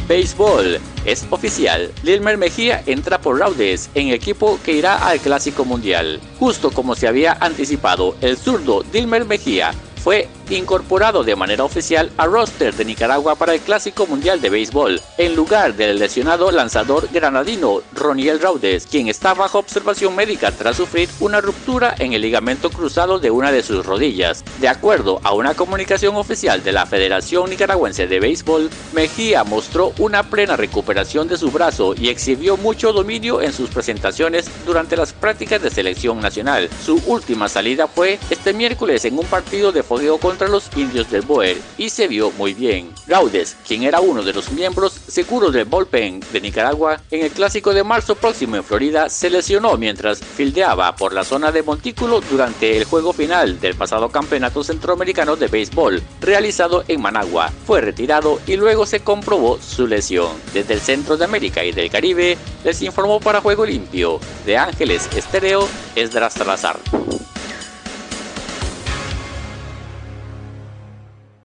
Béisbol. 0.08 0.80
Es 1.06 1.28
oficial, 1.30 1.92
Lilmer 2.02 2.40
Mejía 2.40 2.82
entra 2.88 3.22
por 3.22 3.38
Raudes 3.38 3.92
en 3.94 4.10
equipo 4.10 4.60
que 4.66 4.74
irá 4.74 5.08
al 5.08 5.20
Clásico 5.20 5.64
Mundial. 5.64 6.20
Justo 6.40 6.72
como 6.72 6.96
se 6.96 7.08
había 7.08 7.34
anticipado, 7.34 8.16
el 8.22 8.36
zurdo 8.36 8.84
Dilmer 8.92 9.26
Mejía 9.26 9.76
fue 10.04 10.28
incorporado 10.58 11.24
de 11.24 11.36
manera 11.36 11.64
oficial 11.64 12.12
a 12.18 12.26
roster 12.26 12.74
de 12.76 12.86
Nicaragua 12.86 13.36
para 13.36 13.54
el 13.54 13.62
Clásico 13.62 14.08
Mundial 14.08 14.42
de 14.42 14.50
Béisbol, 14.50 15.02
en 15.18 15.36
lugar 15.36 15.76
del 15.76 16.00
lesionado 16.00 16.52
lanzador 16.52 17.08
granadino 17.12 17.82
Roniel 17.94 18.40
Raudes, 18.40 18.88
quien 18.88 19.08
está 19.08 19.34
bajo 19.34 19.60
observación 19.60 20.16
médica 20.16 20.52
tras 20.52 20.78
sufrir 20.78 21.10
una 21.20 21.42
ruptura 21.42 21.94
en 22.00 22.14
el 22.14 22.22
ligamento 22.22 22.70
cruzado 22.70 23.20
de 23.20 23.32
una 23.32 23.52
de 23.52 23.64
sus 23.64 23.86
rodillas. 23.86 24.44
De 24.60 24.68
acuerdo 24.68 25.20
a 25.24 25.34
una 25.34 25.54
comunicación 25.54 26.16
oficial 26.16 26.64
de 26.64 26.72
la 26.72 26.86
Federación 26.86 27.50
Nicaragüense 27.50 28.08
de 28.08 28.20
Béisbol, 28.20 28.70
Mejía 28.94 29.44
mostró 29.44 29.94
una 30.00 30.24
plena 30.24 30.56
recuperación 30.56 31.28
de 31.28 31.38
su 31.38 31.52
brazo 31.52 31.94
y 31.96 32.10
exhibió 32.10 32.58
mucho 32.58 32.94
dominio 32.94 33.42
en 33.42 33.54
sus 33.54 33.70
presentaciones 33.70 34.50
durante 34.66 34.98
las 34.98 35.14
prácticas 35.14 35.62
de 35.62 35.70
selección 35.70 36.20
nacional. 36.20 36.70
Su 36.84 37.02
última 37.06 37.50
salida 37.50 37.88
fue 37.88 38.20
este 38.30 38.54
miércoles 38.54 39.06
en 39.06 39.18
un 39.18 39.26
partido 39.26 39.72
de 39.72 39.84
fogueo 39.84 40.18
contra 40.18 40.39
los 40.48 40.70
indios 40.76 41.10
del 41.12 41.22
Boer 41.24 41.58
y 41.78 41.90
se 41.90 42.08
vio 42.08 42.32
muy 42.32 42.54
bien. 42.54 42.94
Gaudes, 43.08 43.58
quien 43.68 43.84
era 43.84 44.00
uno 44.00 44.22
de 44.22 44.34
los 44.34 44.52
miembros 44.52 44.94
seguros 44.94 45.54
del 45.54 45.66
bullpen 45.66 46.22
de 46.32 46.42
Nicaragua, 46.42 47.02
en 47.12 47.26
el 47.26 47.32
clásico 47.32 47.74
de 47.74 47.84
marzo 47.84 48.16
próximo 48.16 48.56
en 48.56 48.64
Florida 48.64 49.10
se 49.10 49.30
lesionó 49.30 49.78
mientras 49.78 50.20
fildeaba 50.20 50.96
por 50.96 51.14
la 51.14 51.24
zona 51.24 51.52
de 51.52 51.64
Montículo 51.64 52.22
durante 52.22 52.78
el 52.78 52.86
juego 52.86 53.14
final 53.14 53.60
del 53.60 53.76
pasado 53.76 54.10
Campeonato 54.10 54.64
Centroamericano 54.64 55.36
de 55.36 55.48
Béisbol 55.48 56.02
realizado 56.22 56.84
en 56.88 57.02
Managua. 57.02 57.52
Fue 57.66 57.82
retirado 57.82 58.40
y 58.48 58.56
luego 58.56 58.86
se 58.86 59.02
comprobó 59.02 59.60
su 59.62 59.88
lesión. 59.88 60.32
Desde 60.54 60.76
el 60.76 60.82
centro 60.82 61.18
de 61.18 61.26
América 61.26 61.64
y 61.64 61.72
del 61.72 61.90
Caribe 61.90 62.38
les 62.64 62.82
informó 62.82 63.20
para 63.20 63.42
Juego 63.42 63.66
Limpio 63.66 64.20
de 64.46 64.58
Ángeles 64.58 65.10
Estéreo 65.16 65.68
Esdras 65.96 66.34
Salazar. 66.34 66.80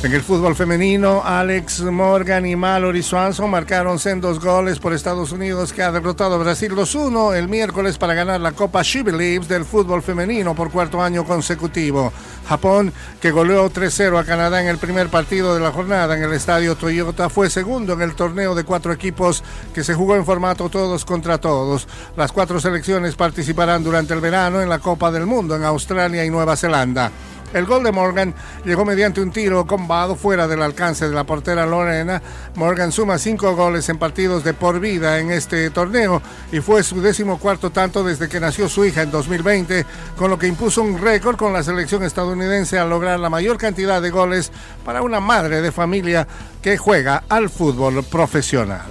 En 0.00 0.12
el 0.12 0.22
fútbol 0.22 0.54
femenino, 0.54 1.22
Alex 1.24 1.80
Morgan 1.80 2.46
y 2.46 2.54
Mallory 2.54 3.02
Swanson 3.02 3.50
marcaron 3.50 3.98
sendos 3.98 4.38
goles 4.38 4.78
por 4.78 4.92
Estados 4.92 5.32
Unidos 5.32 5.72
que 5.72 5.82
ha 5.82 5.90
derrotado 5.90 6.36
a 6.36 6.38
Brasil 6.38 6.70
2-1 6.70 7.34
el 7.34 7.48
miércoles 7.48 7.98
para 7.98 8.14
ganar 8.14 8.40
la 8.40 8.52
Copa 8.52 8.82
She 8.82 9.02
del 9.02 9.64
fútbol 9.64 10.00
femenino 10.00 10.54
por 10.54 10.70
cuarto 10.70 11.02
año 11.02 11.24
consecutivo. 11.24 12.12
Japón, 12.48 12.92
que 13.20 13.32
goleó 13.32 13.68
3-0 13.68 14.20
a 14.20 14.24
Canadá 14.24 14.62
en 14.62 14.68
el 14.68 14.78
primer 14.78 15.08
partido 15.08 15.52
de 15.56 15.60
la 15.60 15.72
jornada 15.72 16.16
en 16.16 16.22
el 16.22 16.32
estadio 16.32 16.76
Toyota, 16.76 17.28
fue 17.28 17.50
segundo 17.50 17.94
en 17.94 18.02
el 18.02 18.14
torneo 18.14 18.54
de 18.54 18.62
cuatro 18.62 18.92
equipos 18.92 19.42
que 19.74 19.82
se 19.82 19.94
jugó 19.94 20.14
en 20.14 20.24
formato 20.24 20.68
todos 20.68 21.04
contra 21.04 21.38
todos. 21.38 21.88
Las 22.16 22.30
cuatro 22.30 22.60
selecciones 22.60 23.16
participarán 23.16 23.82
durante 23.82 24.14
el 24.14 24.20
verano 24.20 24.62
en 24.62 24.68
la 24.68 24.78
Copa 24.78 25.10
del 25.10 25.26
Mundo 25.26 25.56
en 25.56 25.64
Australia 25.64 26.24
y 26.24 26.30
Nueva 26.30 26.56
Zelanda. 26.56 27.10
El 27.52 27.64
gol 27.64 27.82
de 27.82 27.92
Morgan 27.92 28.34
llegó 28.64 28.84
mediante 28.84 29.20
un 29.20 29.30
tiro 29.30 29.66
combado 29.66 30.16
fuera 30.16 30.46
del 30.46 30.62
alcance 30.62 31.08
de 31.08 31.14
la 31.14 31.24
portera 31.24 31.66
Lorena. 31.66 32.22
Morgan 32.54 32.92
suma 32.92 33.18
cinco 33.18 33.54
goles 33.56 33.88
en 33.88 33.98
partidos 33.98 34.44
de 34.44 34.54
por 34.54 34.80
vida 34.80 35.18
en 35.18 35.30
este 35.30 35.70
torneo 35.70 36.20
y 36.52 36.60
fue 36.60 36.82
su 36.82 37.00
décimo 37.00 37.38
cuarto 37.38 37.70
tanto 37.70 38.04
desde 38.04 38.28
que 38.28 38.40
nació 38.40 38.68
su 38.68 38.84
hija 38.84 39.02
en 39.02 39.10
2020, 39.10 39.86
con 40.16 40.30
lo 40.30 40.38
que 40.38 40.46
impuso 40.46 40.82
un 40.82 40.98
récord 40.98 41.36
con 41.36 41.52
la 41.52 41.62
selección 41.62 42.02
estadounidense 42.02 42.78
al 42.78 42.90
lograr 42.90 43.18
la 43.18 43.30
mayor 43.30 43.56
cantidad 43.56 44.02
de 44.02 44.10
goles 44.10 44.52
para 44.84 45.02
una 45.02 45.20
madre 45.20 45.62
de 45.62 45.72
familia 45.72 46.26
que 46.62 46.76
juega 46.76 47.24
al 47.28 47.48
fútbol 47.48 48.04
profesional. 48.04 48.86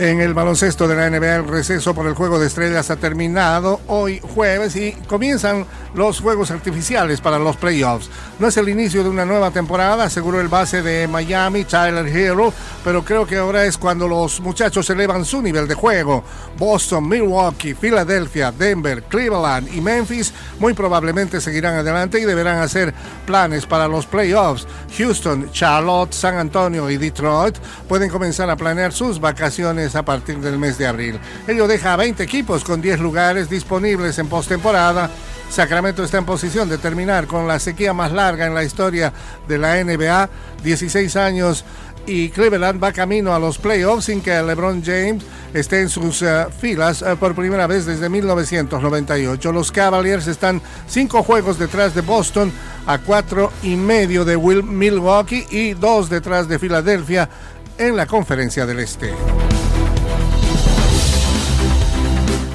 En 0.00 0.18
el 0.22 0.32
baloncesto 0.32 0.88
de 0.88 0.96
la 0.96 1.10
NBA, 1.10 1.36
el 1.36 1.46
receso 1.46 1.94
por 1.94 2.06
el 2.06 2.14
juego 2.14 2.38
de 2.38 2.46
estrellas 2.46 2.90
ha 2.90 2.96
terminado 2.96 3.82
hoy 3.86 4.18
jueves 4.34 4.74
y 4.74 4.92
comienzan 4.92 5.66
los 5.92 6.20
juegos 6.20 6.50
artificiales 6.50 7.20
para 7.20 7.38
los 7.38 7.58
playoffs. 7.58 8.08
No 8.40 8.48
es 8.48 8.56
el 8.56 8.70
inicio 8.70 9.02
de 9.02 9.10
una 9.10 9.26
nueva 9.26 9.50
temporada, 9.50 10.04
aseguró 10.04 10.40
el 10.40 10.48
base 10.48 10.80
de 10.80 11.06
Miami, 11.06 11.64
Tyler 11.64 12.06
Hero, 12.06 12.50
pero 12.82 13.04
creo 13.04 13.26
que 13.26 13.36
ahora 13.36 13.66
es 13.66 13.76
cuando 13.76 14.08
los 14.08 14.40
muchachos 14.40 14.88
elevan 14.88 15.26
su 15.26 15.42
nivel 15.42 15.68
de 15.68 15.74
juego. 15.74 16.24
Boston, 16.56 17.06
Milwaukee, 17.06 17.74
Filadelfia, 17.74 18.50
Denver, 18.50 19.02
Cleveland 19.02 19.68
y 19.74 19.82
Memphis 19.82 20.32
muy 20.58 20.72
probablemente 20.72 21.38
seguirán 21.38 21.74
adelante 21.74 22.18
y 22.18 22.24
deberán 22.24 22.60
hacer 22.60 22.94
planes 23.26 23.66
para 23.66 23.86
los 23.86 24.06
playoffs. 24.06 24.66
Houston, 24.96 25.52
Charlotte, 25.52 26.14
San 26.14 26.36
Antonio 26.36 26.88
y 26.88 26.96
Detroit 26.96 27.58
pueden 27.86 28.08
comenzar 28.08 28.48
a 28.48 28.56
planear 28.56 28.94
sus 28.94 29.20
vacaciones 29.20 29.94
a 29.94 30.02
partir 30.02 30.38
del 30.38 30.58
mes 30.58 30.78
de 30.78 30.86
abril. 30.86 31.20
Ello 31.46 31.68
deja 31.68 31.92
a 31.92 31.96
20 31.96 32.22
equipos 32.22 32.64
con 32.64 32.80
10 32.80 33.00
lugares 33.00 33.50
disponibles 33.50 34.18
en 34.18 34.28
postemporada. 34.28 35.10
Sacramento 35.50 36.04
está 36.04 36.18
en 36.18 36.24
posición 36.24 36.68
de 36.68 36.78
terminar 36.78 37.26
con 37.26 37.48
la 37.48 37.58
sequía 37.58 37.92
más 37.92 38.12
larga 38.12 38.46
en 38.46 38.54
la 38.54 38.62
historia 38.62 39.12
de 39.48 39.58
la 39.58 39.82
NBA, 39.82 40.30
16 40.62 41.16
años 41.16 41.64
y 42.06 42.30
Cleveland 42.30 42.82
va 42.82 42.92
camino 42.92 43.34
a 43.34 43.38
los 43.38 43.58
playoffs 43.58 44.06
sin 44.06 44.20
que 44.20 44.30
LeBron 44.42 44.82
James 44.84 45.24
esté 45.52 45.80
en 45.80 45.88
sus 45.88 46.22
eh, 46.22 46.46
filas 46.60 47.02
eh, 47.02 47.16
por 47.18 47.34
primera 47.34 47.66
vez 47.66 47.84
desde 47.84 48.08
1998. 48.08 49.52
Los 49.52 49.72
Cavaliers 49.72 50.26
están 50.26 50.62
cinco 50.88 51.22
juegos 51.22 51.58
detrás 51.58 51.94
de 51.94 52.00
Boston, 52.00 52.52
a 52.86 52.98
cuatro 52.98 53.52
y 53.62 53.76
medio 53.76 54.24
de 54.24 54.36
Milwaukee 54.36 55.46
y 55.50 55.74
dos 55.74 56.08
detrás 56.08 56.48
de 56.48 56.58
Filadelfia 56.58 57.28
en 57.76 57.96
la 57.96 58.06
conferencia 58.06 58.66
del 58.66 58.80
Este. 58.80 59.12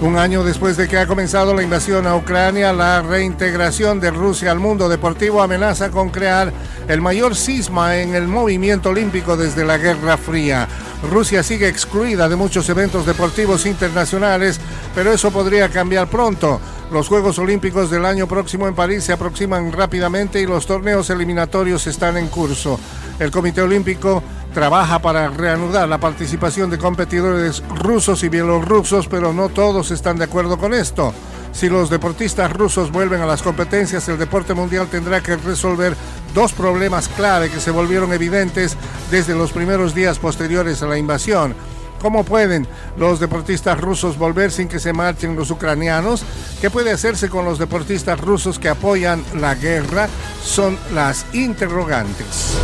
Un 0.06 0.20
año 0.20 0.44
después 0.44 0.78
de 0.78 0.88
que 0.88 1.00
ha 1.00 1.08
comenzado 1.08 1.56
la 1.56 1.64
invasión 1.64 2.06
a 2.06 2.16
Ucrania, 2.16 2.72
la 2.72 3.02
reintegración 3.02 4.00
de 4.00 4.12
Rusia 4.12 4.52
al 4.52 4.60
mundo 4.60 4.88
deportivo 4.88 5.42
amenaza 5.42 5.90
con 5.90 6.12
crear 6.12 6.54
el 6.88 7.02
mayor 7.02 7.36
cisma 7.36 7.98
en 7.98 8.14
el 8.14 8.28
movimiento 8.28 8.90
olímpico 8.90 9.36
desde 9.36 9.66
la 9.66 9.80
Guerra 9.80 10.16
Fría. 10.16 10.68
Rusia 11.12 11.42
sigue 11.42 11.68
excluida 11.68 12.30
de 12.30 12.36
muchos 12.36 12.70
eventos 12.70 13.08
deportivos 13.08 13.66
internacionales, 13.66 14.60
pero 14.94 15.12
eso 15.12 15.32
podría 15.32 15.70
cambiar 15.70 16.08
pronto. 16.08 16.62
Los 16.92 17.08
Juegos 17.08 17.40
Olímpicos 17.40 17.90
del 17.90 18.06
año 18.06 18.28
próximo 18.28 18.68
en 18.68 18.76
París 18.76 19.04
se 19.04 19.14
aproximan 19.14 19.72
rápidamente 19.72 20.40
y 20.40 20.46
los 20.46 20.68
torneos 20.68 21.10
eliminatorios 21.10 21.88
están 21.88 22.16
en 22.18 22.28
curso. 22.28 22.80
El 23.18 23.32
Comité 23.32 23.64
Olímpico 23.64 24.22
trabaja 24.56 25.00
para 25.00 25.28
reanudar 25.28 25.90
la 25.90 25.98
participación 25.98 26.70
de 26.70 26.78
competidores 26.78 27.62
rusos 27.68 28.24
y 28.24 28.30
bielorrusos, 28.30 29.06
pero 29.10 29.34
no 29.34 29.50
todos 29.50 29.92
están 29.92 30.18
de 30.18 30.24
acuerdo 30.24 30.58
con 30.58 30.74
esto. 30.74 31.14
Si 31.52 31.68
los 31.68 31.90
deportistas 31.90 32.54
rusos 32.54 32.90
vuelven 32.90 33.20
a 33.20 33.26
las 33.26 33.42
competencias, 33.42 34.08
el 34.08 34.18
deporte 34.18 34.54
mundial 34.54 34.88
tendrá 34.88 35.20
que 35.20 35.36
resolver 35.36 35.94
dos 36.34 36.54
problemas 36.54 37.10
clave 37.10 37.52
que 37.52 37.60
se 37.60 37.70
volvieron 37.70 38.14
evidentes 38.14 38.78
desde 39.12 39.36
los 39.36 39.52
primeros 39.52 39.94
días 39.94 40.20
posteriores 40.20 40.82
a 40.82 40.88
la 40.88 40.98
invasión. 40.98 41.54
¿Cómo 42.02 42.24
pueden 42.24 42.66
los 42.96 43.20
deportistas 43.20 43.82
rusos 43.82 44.18
volver 44.18 44.54
sin 44.54 44.70
que 44.70 44.80
se 44.80 44.94
marchen 44.94 45.36
los 45.36 45.52
ucranianos? 45.52 46.24
¿Qué 46.62 46.70
puede 46.70 46.92
hacerse 46.92 47.28
con 47.30 47.44
los 47.44 47.60
deportistas 47.60 48.22
rusos 48.22 48.58
que 48.58 48.70
apoyan 48.70 49.22
la 49.38 49.54
guerra? 49.56 50.08
Son 50.42 50.78
las 50.94 51.26
interrogantes. 51.34 52.56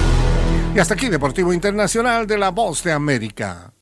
Y 0.73 0.79
hasta 0.79 0.93
aquí 0.93 1.09
Deportivo 1.09 1.51
Internacional 1.51 2.25
de 2.25 2.37
la 2.37 2.49
Voz 2.49 2.83
de 2.83 2.93
América. 2.93 3.73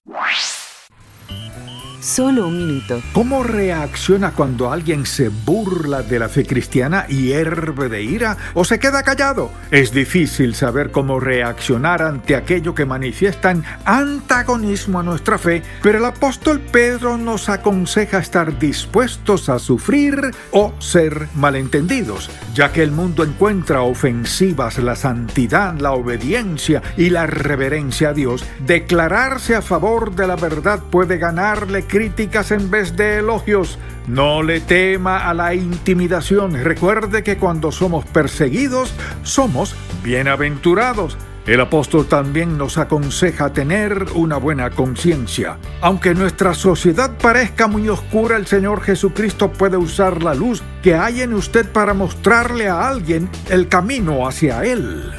Solo 2.02 2.48
un 2.48 2.58
minuto. 2.58 3.02
¿Cómo 3.12 3.44
reacciona 3.44 4.32
cuando 4.32 4.72
alguien 4.72 5.06
se 5.06 5.28
burla 5.28 6.02
de 6.02 6.18
la 6.18 6.30
fe 6.30 6.46
cristiana 6.46 7.06
y 7.10 7.24
hierve 7.24 7.90
de 7.90 8.02
ira 8.02 8.38
o 8.54 8.64
se 8.64 8.80
queda 8.80 9.04
callado? 9.04 9.52
Es 9.70 9.92
difícil 9.92 10.56
saber 10.56 10.92
cómo 10.92 11.20
reaccionar 11.20 12.02
ante 12.02 12.38
aquello 12.38 12.74
que 12.74 12.86
manifiestan 12.86 13.66
antagonismo 13.84 15.02
a 15.02 15.04
nuestra 15.04 15.38
fe, 15.38 15.62
pero 15.84 15.98
el 15.98 16.06
apóstol 16.06 16.62
Pedro 16.62 17.18
nos 17.18 17.50
aconseja 17.50 18.20
estar 18.20 18.58
dispuestos 18.58 19.50
a 19.50 19.60
sufrir 19.60 20.32
o 20.52 20.74
ser 20.80 21.28
malentendidos, 21.36 22.30
ya 22.54 22.72
que 22.72 22.82
el 22.82 22.92
mundo 22.92 23.26
encuentra 23.26 23.82
ofensivas 23.82 24.78
la 24.78 24.96
santidad, 24.96 25.78
la 25.78 25.92
obediencia 25.92 26.82
y 26.96 27.10
la 27.10 27.28
reverencia 27.28 28.10
a 28.10 28.14
Dios. 28.14 28.46
Declararse 28.66 29.54
a 29.54 29.62
favor 29.62 30.16
de 30.16 30.28
la 30.28 30.38
verdad 30.38 30.80
puede 30.90 31.18
ganarle 31.18 31.89
críticas 31.90 32.52
en 32.52 32.72
vez 32.72 32.96
de 32.96 33.18
elogios. 33.18 33.78
No 34.08 34.42
le 34.42 34.62
tema 34.62 35.30
a 35.30 35.34
la 35.34 35.54
intimidación. 35.54 36.54
Recuerde 36.64 37.24
que 37.24 37.38
cuando 37.38 37.74
somos 37.74 38.06
perseguidos, 38.06 38.94
somos 39.24 39.76
bienaventurados. 40.02 41.18
El 41.46 41.62
apóstol 41.62 42.06
también 42.06 42.58
nos 42.58 42.78
aconseja 42.78 43.52
tener 43.52 44.06
una 44.14 44.38
buena 44.38 44.70
conciencia. 44.70 45.58
Aunque 45.82 46.14
nuestra 46.14 46.54
sociedad 46.54 47.18
parezca 47.18 47.68
muy 47.68 47.90
oscura, 47.90 48.38
el 48.38 48.46
Señor 48.46 48.82
Jesucristo 48.82 49.52
puede 49.52 49.76
usar 49.76 50.22
la 50.22 50.36
luz 50.36 50.62
que 50.84 50.96
hay 50.96 51.22
en 51.22 51.34
usted 51.34 51.68
para 51.72 51.94
mostrarle 51.94 52.68
a 52.68 52.88
alguien 52.88 53.30
el 53.50 53.68
camino 53.68 54.28
hacia 54.28 54.64
Él. 54.64 55.19